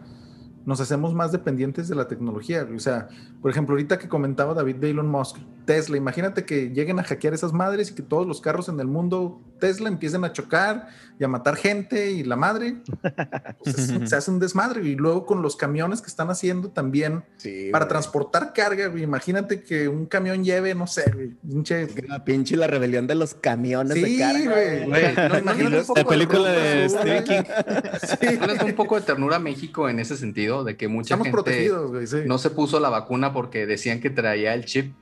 [0.65, 2.67] nos hacemos más dependientes de la tecnología.
[2.73, 3.09] O sea,
[3.41, 7.33] por ejemplo, ahorita que comentaba David de Elon Musk, Tesla, imagínate que lleguen a hackear
[7.33, 10.89] esas madres y que todos los carros en el mundo Tesla empiecen a chocar
[11.19, 12.77] y a matar gente y la madre.
[13.63, 14.83] Pues se hace un desmadre.
[14.83, 17.23] Y luego con los camiones que están haciendo también
[17.71, 21.87] para transportar carga, imagínate que un camión lleve, no sé, pinche.
[22.07, 24.85] La pinche la rebelión de los camiones de carga.
[24.85, 25.15] Güey,
[25.95, 27.41] la película de Stephen King.
[28.21, 28.65] Sí.
[28.65, 31.71] un poco de ternura a México en ese sentido, de que mucha gente
[32.25, 34.93] no se puso la vacuna porque decían que traía el chip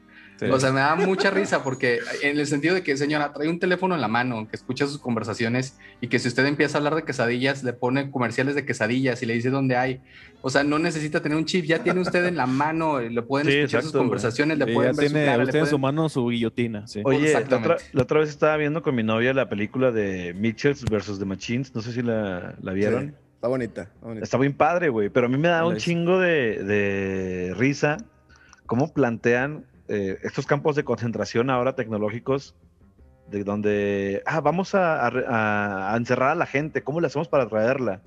[0.52, 3.60] o sea, me da mucha risa porque en el sentido de que, señora, trae un
[3.60, 6.96] teléfono en la mano, que escucha sus conversaciones y que si usted empieza a hablar
[6.96, 10.02] de quesadillas, le pone comerciales de quesadillas y le dice dónde hay.
[10.42, 13.50] O sea, no necesita tener un chip, ya tiene usted en la mano, le pueden
[13.50, 16.86] escuchar sus conversaciones, le pueden ver tiene, su usted en su mano su guillotina.
[17.04, 21.26] Oye, la otra, vez estaba viendo con mi novia la película de Mitchells versus The
[21.26, 23.16] Machines, no sé si la, vieron.
[23.36, 23.90] Está bonita,
[24.22, 27.98] está bien padre, güey, pero a mí me da un chingo de, de risa
[28.70, 32.54] cómo plantean eh, estos campos de concentración ahora tecnológicos,
[33.32, 38.02] de donde, ah, vamos a, encerrar a la gente, ¿cómo le hacemos para traerla?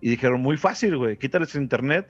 [0.00, 2.08] Y dijeron, muy fácil, güey, quítales internet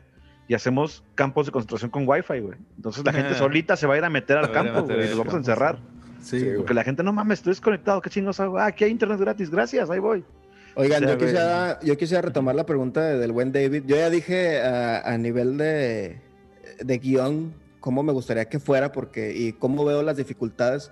[0.48, 2.56] y hacemos campos de concentración con wifi, güey.
[2.76, 5.18] Entonces la gente solita se va a ir a meter al campo, güey, y nos
[5.18, 5.78] vamos a encerrar.
[6.22, 8.56] Sí, porque la gente, no mames, estoy desconectado, qué chingos hago.
[8.56, 10.24] Ah, aquí hay internet gratis, gracias, ahí voy.
[10.76, 13.82] Oigan, yo, quisiera, yo quisiera retomar la pregunta del buen David.
[13.84, 16.22] Yo ya dije a, nivel de,
[16.82, 20.90] de guion cómo me gustaría que fuera porque y cómo veo las dificultades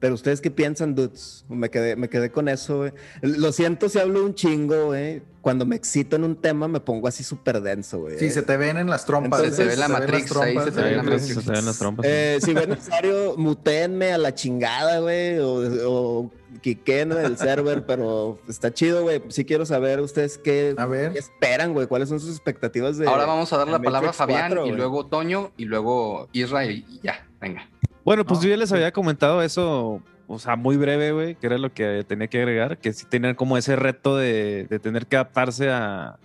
[0.00, 1.44] pero ustedes qué piensan, dudes?
[1.48, 2.92] Me quedé, me quedé con eso, güey.
[3.20, 5.22] Lo siento si hablo un chingo, güey.
[5.42, 8.18] Cuando me excito en un tema me pongo así súper denso, güey.
[8.18, 9.54] Sí, se te ven en las trompas.
[9.54, 11.26] se, ve la Matrix, ahí se te, ven la Matrix.
[11.26, 12.06] Se te ven las trompas.
[12.08, 15.38] Eh, si ven necesario, mutenme a la chingada, güey.
[15.38, 16.30] O, o
[16.62, 19.22] quiquen el server, pero está chido, güey.
[19.28, 20.74] Sí quiero saber ustedes qué,
[21.14, 21.86] esperan, güey.
[21.86, 23.06] ¿Cuáles son sus expectativas de...
[23.06, 27.00] Ahora vamos a dar la palabra a Fabián y luego Toño y luego Israel y
[27.02, 27.68] ya, venga.
[28.04, 31.58] Bueno, pues yo ya les había comentado eso, o sea, muy breve, güey, que era
[31.58, 35.70] lo que tenía que agregar, que sí tenían como ese reto de, tener que adaptarse
[35.70, 36.18] a,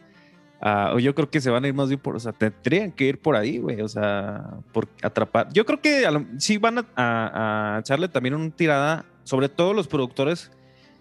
[0.94, 3.06] o yo creo que se van a ir más bien por, o sea, tendrían que
[3.06, 5.52] ir por ahí, güey, o sea, por atrapar.
[5.54, 6.08] Yo creo que
[6.38, 10.52] sí van a, echarle también una tirada, sobre todo los productores,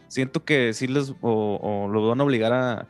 [0.09, 2.89] siento que sí les, o, lo van a obligar a,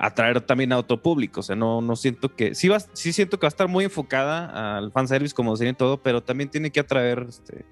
[0.00, 1.40] atraer también a otro público.
[1.40, 2.54] O sea, no, no siento que.
[2.54, 5.98] Sí, va, sí siento que va a estar muy enfocada al fanservice, como decían todo,
[5.98, 7.66] pero también tiene que atraer este,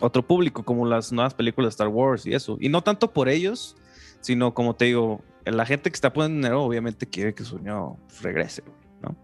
[0.00, 2.56] otro público, como las nuevas películas de Star Wars y eso.
[2.60, 3.76] Y no tanto por ellos,
[4.20, 7.96] sino como te digo, la gente que está poniendo dinero, obviamente quiere que su sueño
[8.22, 8.62] regrese,
[9.02, 9.16] ¿no?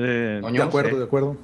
[0.00, 1.36] Eh, de acuerdo, de acuerdo.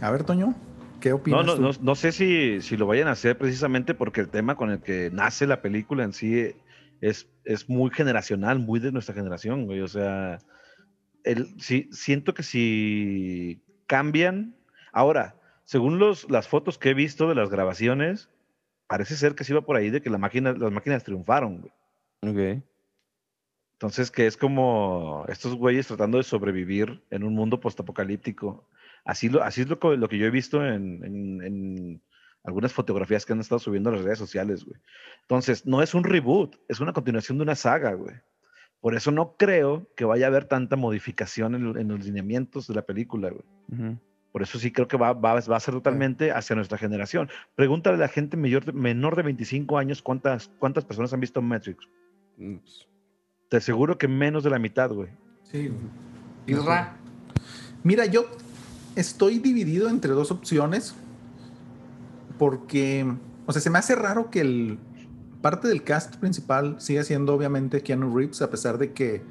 [0.00, 0.54] A ver, Toño.
[0.98, 1.44] ¿Qué opinas?
[1.44, 4.54] No, no, no, no, sé si, si lo vayan a hacer precisamente porque el tema
[4.54, 6.54] con el que nace la película en sí
[7.02, 9.80] es, es muy generacional, muy de nuestra generación, güey.
[9.80, 10.38] O sea,
[11.24, 14.54] el, sí, siento que si cambian.
[14.92, 15.34] Ahora,
[15.64, 18.30] según los, las fotos que he visto de las grabaciones,
[18.86, 21.72] parece ser que se iba por ahí de que la máquina, las máquinas triunfaron, güey.
[22.22, 22.62] Ok.
[23.72, 28.68] Entonces, que es como estos güeyes tratando de sobrevivir en un mundo postapocalíptico.
[29.04, 32.00] Así, lo, así es lo, lo que yo he visto en,
[32.44, 34.80] algunas fotografías que han estado subiendo a las redes sociales, güey.
[35.22, 38.16] Entonces, no es un reboot, es una continuación de una saga, güey.
[38.80, 42.82] Por eso no creo que vaya a haber tanta modificación en, los lineamientos de la
[42.82, 43.96] película, güey.
[44.32, 47.28] Por eso sí creo que va, va, va, a ser totalmente hacia nuestra generación.
[47.54, 51.86] Pregúntale a la gente mayor, menor de 25 años cuántas, cuántas personas han visto Matrix.
[52.38, 52.88] Mm, pues.
[53.50, 55.10] Te aseguro que menos de la mitad, güey.
[55.42, 55.70] Sí.
[57.82, 58.24] Mira, yo
[58.96, 60.96] estoy dividido entre dos opciones
[62.38, 63.06] porque,
[63.46, 64.78] o sea, se me hace raro que el
[65.40, 69.22] parte del cast principal siga siendo obviamente Keanu Reeves, a pesar de que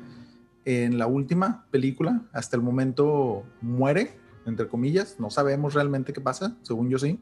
[0.66, 6.58] en la última película, hasta el momento, muere, entre comillas, no sabemos realmente qué pasa,
[6.62, 7.20] según yo sí.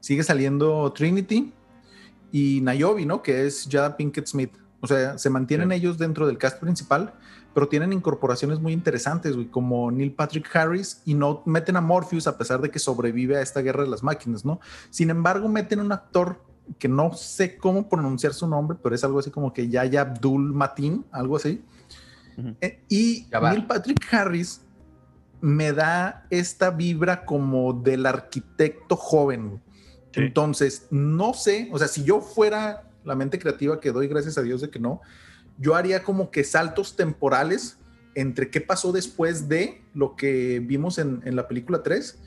[0.00, 1.52] Sigue saliendo Trinity
[2.30, 3.22] y Niobe, ¿no?
[3.22, 4.52] Que es Jada Pinkett Smith.
[4.80, 7.14] O sea, se mantienen ellos dentro del cast principal,
[7.54, 12.26] pero tienen incorporaciones muy interesantes, güey, como Neil Patrick Harris, y no meten a Morpheus
[12.26, 14.60] a pesar de que sobrevive a esta guerra de las máquinas, ¿no?
[14.90, 16.42] Sin embargo, meten un actor
[16.78, 20.52] que no sé cómo pronunciar su nombre, pero es algo así como que Yaya Abdul
[20.52, 21.62] Matin, algo así.
[22.60, 24.62] Eh, y Neil Patrick Harris
[25.40, 29.62] me da esta vibra como del arquitecto joven.
[30.14, 34.42] Entonces, no sé, o sea, si yo fuera la mente creativa que doy, gracias a
[34.42, 35.00] Dios de que no,
[35.58, 37.78] yo haría como que saltos temporales
[38.14, 42.18] entre qué pasó después de lo que vimos en, la película 3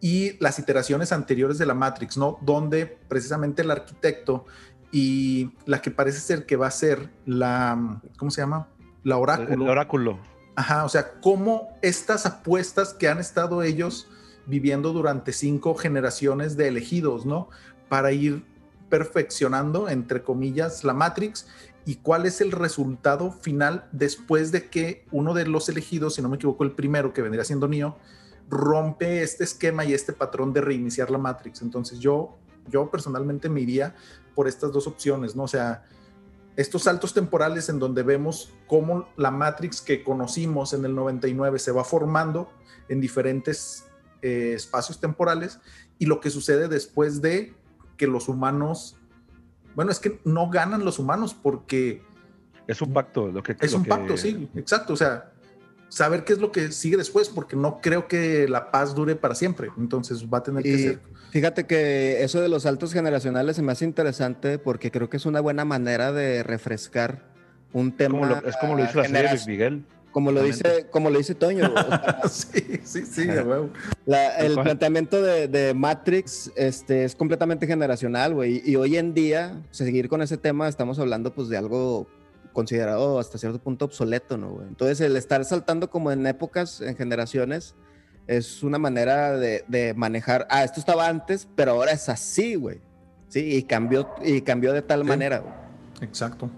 [0.00, 2.38] y las iteraciones anteriores de la Matrix, ¿no?
[2.42, 4.46] Donde precisamente el arquitecto
[4.92, 8.68] y la que parece ser que va a ser la, ¿cómo se llama?
[9.02, 9.64] La oráculo.
[9.64, 10.18] El oráculo.
[10.56, 14.08] Ajá, o sea, cómo estas apuestas que han estado ellos
[14.46, 17.48] viviendo durante cinco generaciones de elegidos, ¿no?
[17.88, 18.44] Para ir
[18.88, 21.46] perfeccionando, entre comillas, la Matrix
[21.90, 26.28] y cuál es el resultado final después de que uno de los elegidos, si no
[26.28, 27.98] me equivoco, el primero que vendría siendo Neo,
[28.48, 31.62] rompe este esquema y este patrón de reiniciar la Matrix.
[31.62, 32.38] Entonces yo,
[32.68, 33.96] yo personalmente me iría
[34.36, 35.42] por estas dos opciones, ¿no?
[35.42, 35.82] O sea,
[36.54, 41.72] estos saltos temporales en donde vemos cómo la Matrix que conocimos en el 99 se
[41.72, 42.52] va formando
[42.88, 43.86] en diferentes
[44.22, 45.58] eh, espacios temporales
[45.98, 47.52] y lo que sucede después de
[47.96, 48.99] que los humanos
[49.74, 52.02] bueno, es que no ganan los humanos porque...
[52.66, 53.56] Es un pacto, lo que...
[53.60, 54.92] Es un pacto, sí, exacto.
[54.92, 55.32] O sea,
[55.90, 59.34] saber qué es lo que sigue después, porque no creo que la paz dure para
[59.34, 59.68] siempre.
[59.76, 61.00] Entonces va a tener que ser.
[61.30, 65.26] Fíjate que eso de los saltos generacionales se me hace interesante porque creo que es
[65.26, 67.22] una buena manera de refrescar
[67.72, 68.42] un tema.
[68.46, 69.84] es como lo hizo la serie de Miguel.
[70.12, 71.72] Como lo dice, como lo dice Toño.
[72.30, 78.62] sí, sí, sí, el planteamiento de, Matrix este, es completamente generacional, güey.
[78.64, 82.08] Y hoy en día, seguir con ese tema, estamos hablando pues de algo
[82.52, 84.50] considerado hasta cierto punto obsoleto, ¿no?
[84.50, 84.68] Güey?
[84.68, 87.76] Entonces, el estar saltando como en épocas, en generaciones,
[88.26, 92.80] es una manera de, manejar, ah, esto estaba antes, pero ahora es así, güey.
[93.28, 95.42] Sí, y cambió, y cambió de tal manera.
[96.00, 96.50] Exacto.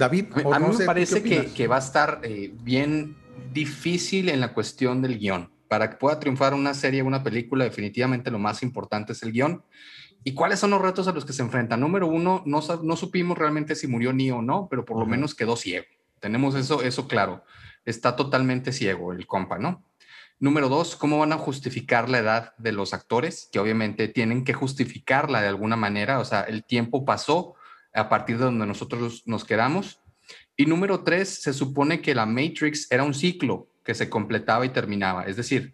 [0.00, 3.18] David, a mí me parece que, va a estar eh, bien
[3.52, 5.52] difícil en la cuestión del guion.
[5.68, 9.62] Para que pueda triunfar una serie, una película, definitivamente lo más importante es el guion.
[10.24, 11.76] ¿Y cuáles son los retos a los que se enfrenta?
[11.76, 15.34] Número uno, no, no supimos realmente si murió ni o no, pero por lo menos
[15.34, 15.84] quedó ciego.
[16.18, 17.44] Tenemos eso, eso claro.
[17.84, 19.84] Está totalmente ciego el compa, ¿no?
[20.38, 23.50] Número dos, ¿cómo van a justificar la edad de los actores?
[23.52, 26.20] Que obviamente tienen que justificarla de alguna manera.
[26.20, 27.54] O sea, el tiempo pasó
[27.94, 30.00] a partir de donde nosotros nos quedamos.
[30.56, 34.70] Y número tres, se supone que la Matrix era un ciclo que se completaba y
[34.70, 35.24] terminaba.
[35.24, 35.72] Es decir,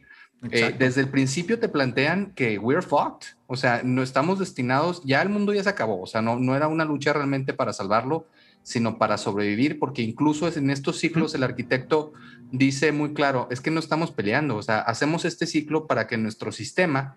[0.51, 5.23] eh, desde el principio te plantean que we're fucked, o sea, no estamos destinados, ya
[5.23, 8.27] el mundo ya se acabó, o sea, no, no era una lucha realmente para salvarlo,
[8.63, 12.13] sino para sobrevivir, porque incluso en estos ciclos el arquitecto
[12.53, 16.19] dice muy claro, es que no estamos peleando, o sea, hacemos este ciclo para que
[16.19, 17.17] nuestro sistema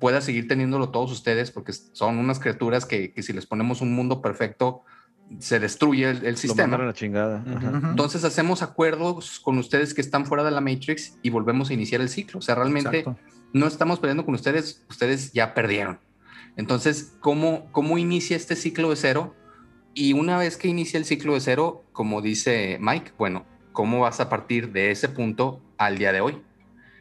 [0.00, 3.94] pueda seguir teniéndolo todos ustedes, porque son unas criaturas que, que si les ponemos un
[3.94, 4.82] mundo perfecto,
[5.38, 6.76] se destruye el, sistema.
[6.76, 7.44] la chingada.
[7.90, 12.00] Entonces hacemos acuerdos con ustedes que están fuera de la Matrix y volvemos a iniciar
[12.00, 12.40] el ciclo.
[12.40, 13.04] O sea, realmente
[13.52, 16.00] no estamos peleando con ustedes, ustedes ya perdieron.
[16.56, 19.36] Entonces, ¿cómo, ¿cómo inicia este ciclo de cero?
[19.94, 24.20] Y una vez que inicia el ciclo de cero, como dice Mike, bueno, ¿cómo vas
[24.20, 26.42] a partir de ese punto al día de hoy?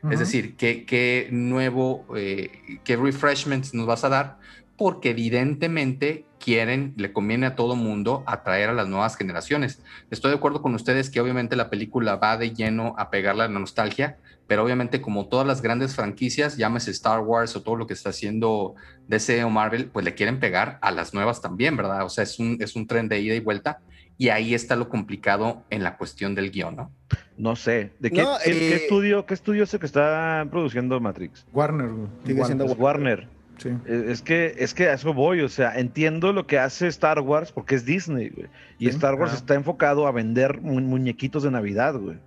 [0.10, 4.38] Es decir, ¿qué, qué nuevo, eh, qué refreshments nos vas a dar?
[4.78, 9.82] Porque evidentemente quieren, le conviene a todo mundo atraer a las nuevas generaciones.
[10.10, 13.48] Estoy de acuerdo con ustedes que obviamente la película va de lleno a pegarle a
[13.48, 17.86] la nostalgia, pero obviamente como todas las grandes franquicias, llámese Star Wars o todo lo
[17.86, 18.76] que está haciendo
[19.08, 22.06] DC o Marvel, pues le quieren pegar a las nuevas también, ¿verdad?
[22.06, 23.82] O sea, es un, es un tren de ida y vuelta
[24.20, 26.92] y ahí está lo complicado en la cuestión del guion, ¿no?
[27.38, 27.94] No sé.
[28.00, 31.48] ¿De qué, eh, estudio, qué estudio es el que está produciendo Matrix?
[31.54, 31.90] Warner.
[32.26, 33.30] Sigue siendo Warner.
[33.66, 37.22] Eh, es que, es que a eso voy, o sea, entiendo lo que hace Star
[37.22, 38.50] Wars porque es Disney, güey.
[38.78, 42.18] Y Star Wars está enfocado a vender muñequitos de Navidad, güey.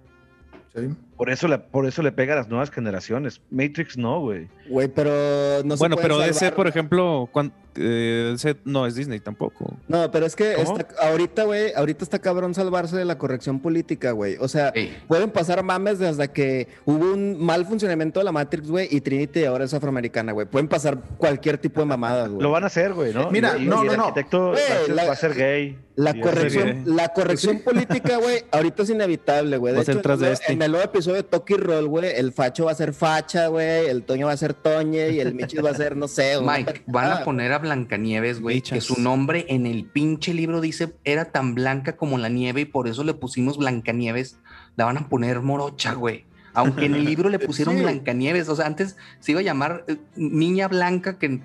[0.74, 0.88] Sí.
[1.18, 3.42] Por eso, le, por eso le pega a las nuevas generaciones.
[3.50, 4.48] Matrix no, güey.
[4.66, 9.76] Güey, pero no Bueno, pero ese, por ejemplo, cuando, eh, no es Disney tampoco.
[9.88, 10.56] No, pero es que
[11.00, 14.36] ahorita, güey, ahorita está cabrón salvarse de la corrección política, güey.
[14.40, 14.72] O sea,
[15.08, 19.44] pueden pasar mames desde que hubo un mal funcionamiento de la Matrix, güey, y Trinity
[19.44, 20.46] ahora es afroamericana, güey.
[20.46, 22.42] Pueden pasar cualquier tipo de mamadas, güey.
[22.42, 23.30] Lo van a hacer, güey, ¿no?
[23.30, 24.04] Mira, no, no, no.
[24.04, 25.78] arquitecto va, a ser gay.
[25.94, 29.74] La corrección, la corrección política, güey, ahorita es inevitable, güey.
[29.74, 30.52] De hecho, de este.
[30.52, 33.86] en el nuevo episodio de Toki Roll, güey, el facho va a ser facha, güey,
[33.86, 36.38] el Toño va a ser Toñe y el Michis va a ser, no sé.
[36.40, 40.94] Mike, van a poner a Blancanieves, güey, que su nombre en el pinche libro dice
[41.04, 44.38] era tan blanca como la nieve y por eso le pusimos Blancanieves.
[44.76, 46.26] La van a poner morocha, güey.
[46.54, 49.96] Aunque en el libro le pusieron Blancanieves, o sea, antes se iba a llamar eh,
[50.16, 51.40] Niña Blanca, que,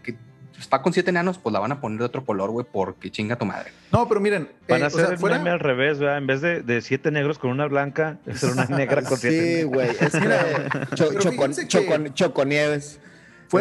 [0.59, 3.37] está con siete enanos, pues la van a poner de otro color, güey, porque chinga
[3.37, 3.71] tu madre.
[3.91, 4.49] No, pero miren.
[4.67, 5.37] Van a eh, hacer fuera...
[5.37, 6.17] al revés, ¿verdad?
[6.17, 9.63] En vez de, de, siete negros con una blanca, es una negra con siete Sí,
[9.63, 9.89] güey.
[9.89, 12.99] Es que Choconieves.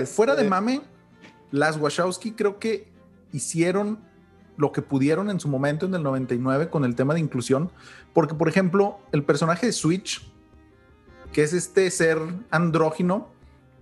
[0.07, 0.81] fuera de mame,
[1.51, 2.89] las Wachowski creo que
[3.33, 3.99] hicieron
[4.57, 7.71] lo que pudieron en su momento en el 99 con el tema de inclusión,
[8.13, 10.31] porque por ejemplo, el personaje de Switch,
[11.33, 12.19] que es este ser
[12.51, 13.29] andrógino,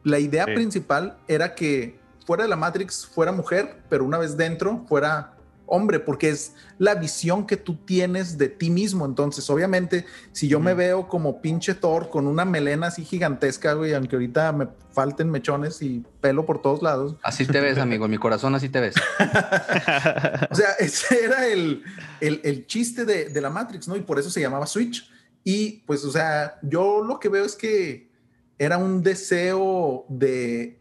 [0.03, 4.85] la idea principal era que fuera de la Matrix fuera mujer, pero una vez dentro
[4.89, 5.34] fuera
[5.75, 9.05] hombre, porque es la visión que tú tienes de ti mismo.
[9.05, 13.95] Entonces, obviamente, si yo me veo como pinche Thor con una melena así gigantesca, güey,
[13.95, 17.17] aunque ahorita me falten mechones y pelo por todos lados.
[17.23, 18.95] Así te ves, amigo, en mi corazón así te ves.
[20.51, 21.83] o sea, ese era el,
[22.21, 23.97] el, chiste de, de la Matrix, ¿no?
[23.97, 25.11] Y por eso se llamaba Switch.
[25.43, 28.11] Y pues, o sea, yo lo que veo es que
[28.59, 30.81] era un deseo de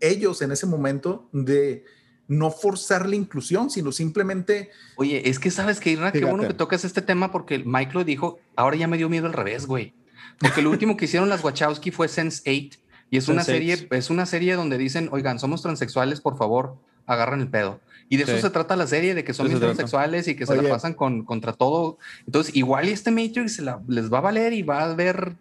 [0.00, 1.84] ellos en ese momento de
[2.28, 4.70] no forzar la inclusión, sino simplemente...
[4.96, 8.04] Oye, es que sabes que, Irra, qué bueno que tocas este tema porque Mike lo
[8.04, 9.94] dijo, ahora ya me dio miedo al revés, güey.
[10.38, 12.78] Porque lo último que hicieron las Wachowski fue Sense 8
[13.10, 16.76] y es una serie, es una serie donde dicen, oigan, somos transexuales, por favor,
[17.06, 17.80] agarran el pedo.
[18.10, 20.68] Y de eso se trata la serie, de que son transexuales y que se la
[20.68, 21.98] pasan con, contra todo.
[22.26, 25.36] Entonces, igual y este Matrix les va a valer y va a ver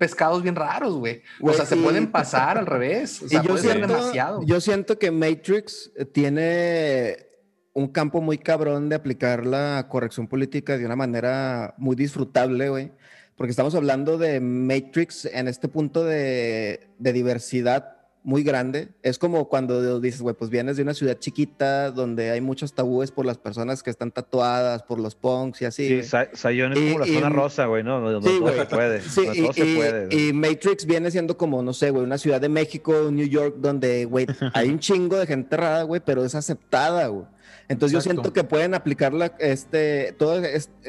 [0.00, 1.20] pescados bien raros, güey.
[1.42, 3.20] O sea, se pueden pasar al revés.
[3.22, 4.42] O sea, yo siento, demasiado.
[4.46, 7.28] Yo siento que Matrix tiene
[7.74, 12.92] un campo muy cabrón de aplicar la corrección política de una manera muy disfrutable, güey.
[13.36, 18.88] Porque estamos hablando de Matrix en este punto de, diversidad muy grande.
[19.02, 23.10] Es como cuando dices, güey, pues vienes de una ciudad chiquita donde hay muchos tabúes
[23.10, 26.02] por las personas que están tatuadas, por los punks y así.
[26.02, 28.00] Sí, Sayón es como la zona rosa, güey, ¿no?
[28.00, 29.00] Donde sí, todo se puede.
[29.00, 30.14] Sí, y, todo se puede.
[30.14, 34.04] Y Matrix viene siendo como, no sé, güey, una ciudad de México, New York, donde,
[34.04, 37.24] güey, hay un chingo de gente rara, güey, pero es aceptada, güey.
[37.70, 40.42] Entonces yo siento que pueden aplicar este, todo,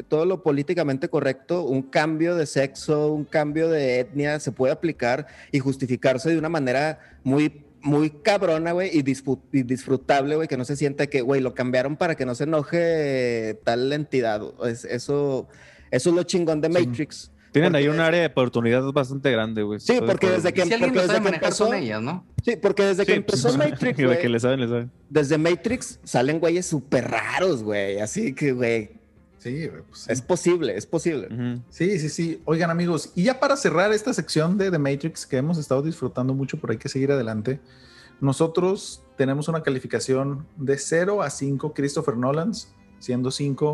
[0.07, 5.27] todo lo políticamente correcto, un cambio de sexo, un cambio de etnia, se puede aplicar
[5.51, 10.75] y justificarse de una manera muy muy cabrona, güey, y, disfrutable, güey, que no se
[10.75, 14.41] sienta que, güey, lo cambiaron para que no se enoje tal entidad.
[14.67, 15.47] eso,
[15.91, 17.31] eso es lo chingón de Matrix.
[17.51, 19.79] Tienen ahí un área de oportunidad bastante grande, güey.
[19.79, 22.25] Sí, porque desde que, si alguien desde que empezó, con ellas, ¿no?
[22.43, 24.19] Sí, porque desde que empezó Matrix, güey.
[24.19, 24.91] que le saben, le saben.
[25.09, 27.99] Desde Matrix salen güeyes súper raros, güey.
[27.99, 28.91] Así que, güey.
[29.39, 31.27] Sí, pues Es posible, es posible.
[31.69, 32.41] Sí, sí, sí.
[32.45, 36.33] Oigan, amigos, y ya para cerrar esta sección de The Matrix que hemos estado disfrutando
[36.35, 37.59] mucho, pero hay que seguir adelante.
[38.21, 42.71] Nosotros tenemos una calificación de 0 a 5 Christopher Nolans
[43.01, 43.73] siendo cinco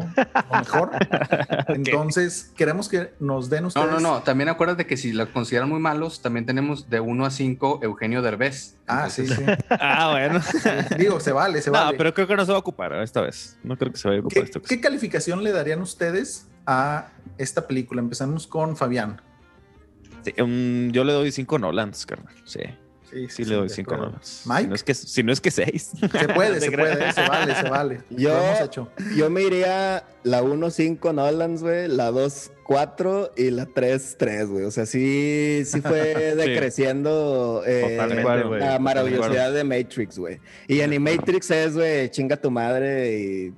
[0.50, 0.92] o mejor.
[1.68, 3.88] Entonces, queremos que nos den ustedes.
[3.88, 4.24] No, no, no.
[4.24, 8.22] También acuérdate que si la consideran muy malos, también tenemos de 1 a 5 Eugenio
[8.22, 8.78] Derbez.
[8.88, 9.44] Ah, sí, sí.
[9.70, 10.42] ah, bueno.
[10.98, 11.92] Digo, se vale, se vale.
[11.92, 13.58] No, pero creo que no se va a ocupar esta vez.
[13.64, 14.68] No creo que se vaya a ocupar esta vez.
[14.68, 18.02] ¿Qué calificación le darían ustedes a esta película?
[18.02, 19.22] Empezamos con Fabián.
[20.26, 22.34] yo le doy 5 Nolans, carnal.
[22.46, 22.62] Sí.
[23.10, 24.44] Sí, sí, le doy cinco notas.
[24.46, 24.64] Mike.
[24.64, 25.92] Si no, es que, si no es que seis.
[26.00, 28.02] Se puede, se puede, se vale, se vale.
[28.10, 28.38] Yo,
[29.16, 34.50] yo me iría la 1, 5 Nolans, güey, la 2, 4 y la 3, 3,
[34.50, 34.66] güey.
[34.66, 36.00] O sea, sí, sí fue
[36.36, 37.98] decreciendo eh,
[38.60, 40.40] la maravillosidad de Matrix, güey.
[40.68, 43.54] Y Animatrix es, güey, chinga tu madre y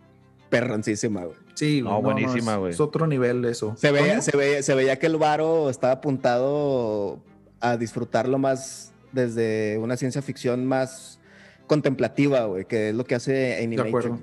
[0.49, 1.37] perroncísima, güey.
[1.55, 2.71] Sí, no, buenísima, güey.
[2.71, 3.73] es, otro nivel eso.
[3.75, 7.19] Se veía, se, veía, se veía que el varo estaba apuntado
[7.59, 11.19] a disfrutarlo más desde una ciencia ficción más
[11.67, 14.21] contemplativa, güey, que es lo que hace Animation.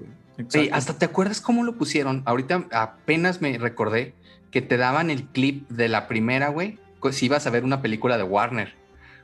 [0.49, 2.23] Sí, hasta te acuerdas cómo lo pusieron.
[2.27, 4.15] Ahorita apenas me recordé
[4.51, 6.79] que te daban el clip de la primera, güey,
[7.13, 8.75] si ibas a ver una película de Warner.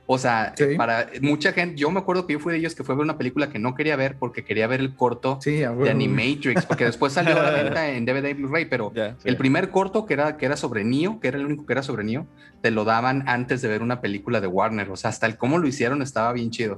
[0.05, 2.93] O sea, para mucha gente, yo me acuerdo que yo fui de ellos que fue
[2.93, 6.65] a ver una película que no quería ver porque quería ver el corto de Animatrix,
[6.65, 8.91] porque después salió a la venta en DVD y Blu-ray, pero
[9.23, 11.83] el primer corto que era, que era sobre Neo, que era el único que era
[11.83, 12.27] sobre Neo,
[12.61, 14.89] te lo daban antes de ver una película de Warner.
[14.89, 16.75] O sea, hasta el cómo lo hicieron estaba bien chido.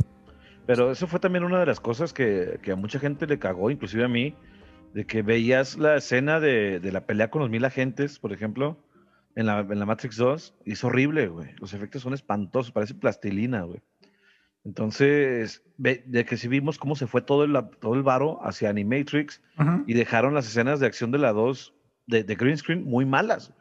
[0.68, 3.72] Pero eso fue también una de las cosas que, que a mucha gente le cagó,
[3.72, 4.36] inclusive a mí,
[4.94, 8.78] de que veías la escena de, de la pelea con los mil agentes, por ejemplo,
[9.36, 11.50] en la, en la Matrix 2 y es horrible, güey.
[11.60, 13.82] Los efectos son espantosos, parece plastilina, güey.
[14.64, 19.40] Entonces, de que si vimos cómo se fue todo el, todo el varo hacia Animatrix
[19.86, 21.74] y dejaron las escenas de acción de la 2
[22.08, 23.54] de, de green screen muy malas.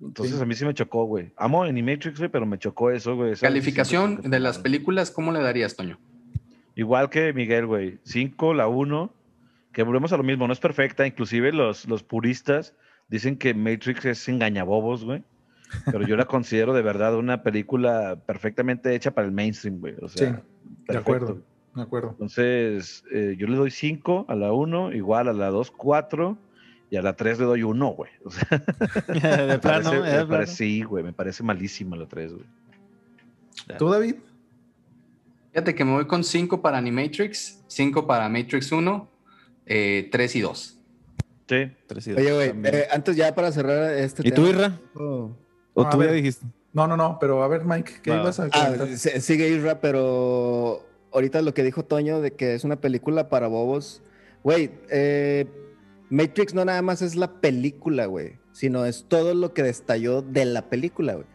[0.00, 1.32] Entonces a mí sí me chocó, güey.
[1.36, 3.34] Amo Animatrix, güey, pero me chocó eso, güey.
[3.36, 5.98] Calificación de las películas, ¿cómo le darías, Toño?
[6.74, 7.98] Igual que Miguel, güey.
[8.04, 9.12] 5, la 1,
[9.72, 12.74] que volvemos a lo mismo, no es perfecta, inclusive los, los puristas
[13.08, 15.22] Dicen que Matrix es engañabobos, güey.
[15.86, 19.94] Pero yo la considero de verdad una película perfectamente hecha para el mainstream, güey.
[20.00, 20.42] O sea, sí,
[20.88, 21.40] de acuerdo,
[21.74, 22.10] de acuerdo.
[22.10, 26.38] Entonces, eh, yo le doy 5 a la 1, igual a la 2, 4
[26.90, 28.10] y a la 3 le doy 1, güey.
[28.24, 28.46] O sea,
[29.48, 32.46] de plano, parece, me parece, sí, güey, me parece malísima la 3, güey.
[33.78, 34.16] ¿Tú, David?
[35.52, 39.08] Fíjate que me voy con 5 para Animatrix, 5 para Matrix 1,
[39.64, 40.73] 3 eh, y 2.
[41.98, 44.78] Sí, Oye, güey, eh, antes ya para cerrar este ¿Y tú, Irra?
[44.94, 46.46] ¿O tú ya dijiste?
[46.72, 51.40] No, no, no, pero a ver, Mike, ¿qué ibas a ah, sigue Irra, pero ahorita
[51.42, 54.02] lo que dijo Toño de que es una película para bobos.
[54.42, 55.46] Güey, eh,
[56.10, 60.44] Matrix no nada más es la película, güey, sino es todo lo que destalló de
[60.44, 61.26] la película, güey.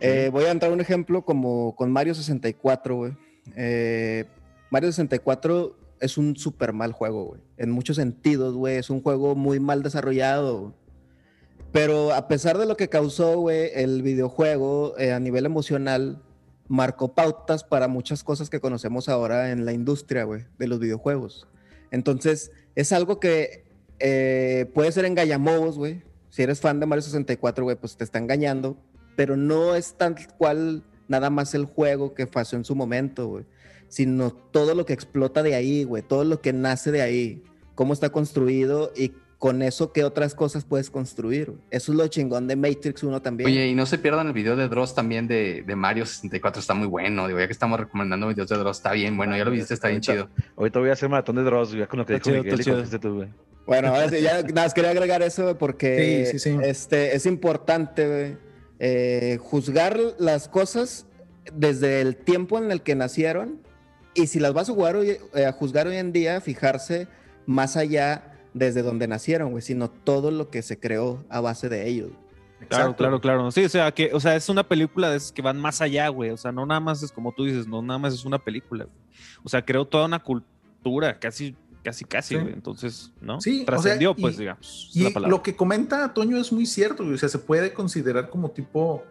[0.00, 3.12] Eh, voy a entrar un ejemplo como con Mario 64, güey.
[4.70, 7.40] Mario 64 es un súper mal juego, güey.
[7.56, 8.76] En muchos sentidos, güey.
[8.76, 10.74] Es un juego muy mal desarrollado.
[11.72, 16.22] Pero a pesar de lo que causó, güey, el videojuego eh, a nivel emocional,
[16.66, 21.46] marcó pautas para muchas cosas que conocemos ahora en la industria, güey, de los videojuegos.
[21.90, 23.64] Entonces, es algo que
[23.98, 26.02] eh, puede ser engañamos, güey.
[26.30, 28.76] Si eres fan de Mario 64, güey, pues te está engañando.
[29.16, 33.44] Pero no es tal cual nada más el juego que pasó en su momento, güey
[33.88, 37.42] sino todo lo que explota de ahí, güey, todo lo que nace de ahí,
[37.74, 41.54] cómo está construido y con eso qué otras cosas puedes construir.
[41.70, 43.48] Eso es lo chingón de Matrix 1 también.
[43.48, 46.74] Oye, y no se pierdan el video de Dross también de, de Mario 64, está
[46.74, 47.26] muy bueno.
[47.28, 49.88] Digo, ya que estamos recomendando videos de Dross, está bien bueno, ya lo viste, está
[49.88, 50.28] bien chido.
[50.56, 53.14] Ahorita voy a hacer maratón de Dross, ya con lo que dijo Miguel y tú,
[53.14, 53.28] güey.
[53.64, 56.22] Bueno, ahora sí, ya nada más quería agregar eso porque
[56.62, 58.38] Este, es importante,
[58.80, 61.06] eh, juzgar las cosas
[61.52, 63.60] desde el tiempo en el que nacieron
[64.18, 67.08] y si las vas a, jugar hoy, eh, a juzgar hoy en día, fijarse
[67.46, 71.88] más allá desde donde nacieron, güey, sino todo lo que se creó a base de
[71.88, 72.10] ellos.
[72.68, 73.50] Claro, claro, claro.
[73.52, 76.08] Sí, o sea, que, o sea, es una película de esas que van más allá,
[76.08, 76.30] güey.
[76.30, 78.88] O sea, no nada más es como tú dices, no nada más es una película.
[79.44, 81.54] O sea, creó toda una cultura, casi,
[81.84, 82.52] casi, casi, güey.
[82.52, 83.40] Entonces, ¿no?
[83.40, 84.90] Sí, trascendió, pues, digamos.
[84.92, 87.14] Y lo que comenta Toño es muy cierto, güey.
[87.14, 89.04] O sea, se puede considerar como tipo,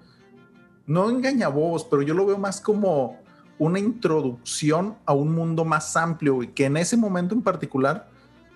[0.86, 3.18] no engañabos, pero yo lo veo más como
[3.60, 8.10] una introducción a un mundo más amplio, y que en ese momento en particular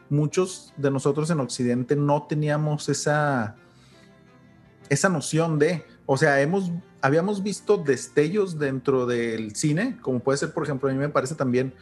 [0.10, 3.56] muchos de nosotros en Occidente no teníamos esa,
[4.90, 6.72] esa noción de, o sea, hemos,
[7.02, 11.36] habíamos visto destellos dentro del cine, como puede ser, por ejemplo, a mí me parece
[11.36, 11.74] también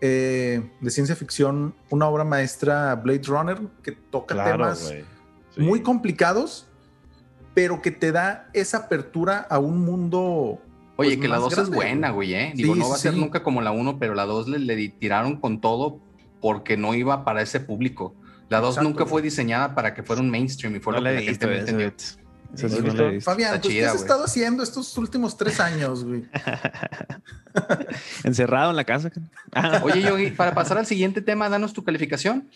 [0.00, 4.94] eh, de ciencia ficción una obra maestra Blade Runner que toca temas
[5.56, 6.66] muy complicados,
[7.52, 10.60] pero que te da esa apertura a un mundo
[11.00, 12.52] Oye, pues, que la 2 es buena, güey, ¿eh?
[12.56, 15.36] Digo, no va a ser nunca como la 1, pero la 2 le, le, tiraron
[15.36, 16.00] con todo
[16.40, 18.16] porque no iba para ese público.
[18.48, 21.22] La 2 nunca fue diseñada para que fuera un mainstream y fue lo que la
[21.22, 21.92] gente entendió.
[23.20, 26.24] Fabián, pues, ¿qué has estado haciendo estos últimos tres años, güey?
[28.24, 29.12] Encerrado en la casa.
[29.84, 32.50] Oye, Yogi, para pasar al siguiente tema, danos tu calificación.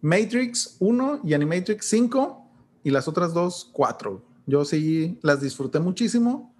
[0.00, 2.50] Matrix 1 y Animatrix 5
[2.84, 4.22] y las otras dos 4.
[4.46, 6.53] Yo sí las disfruté muchísimo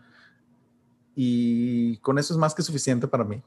[1.16, 3.40] y con eso es más que suficiente para mí.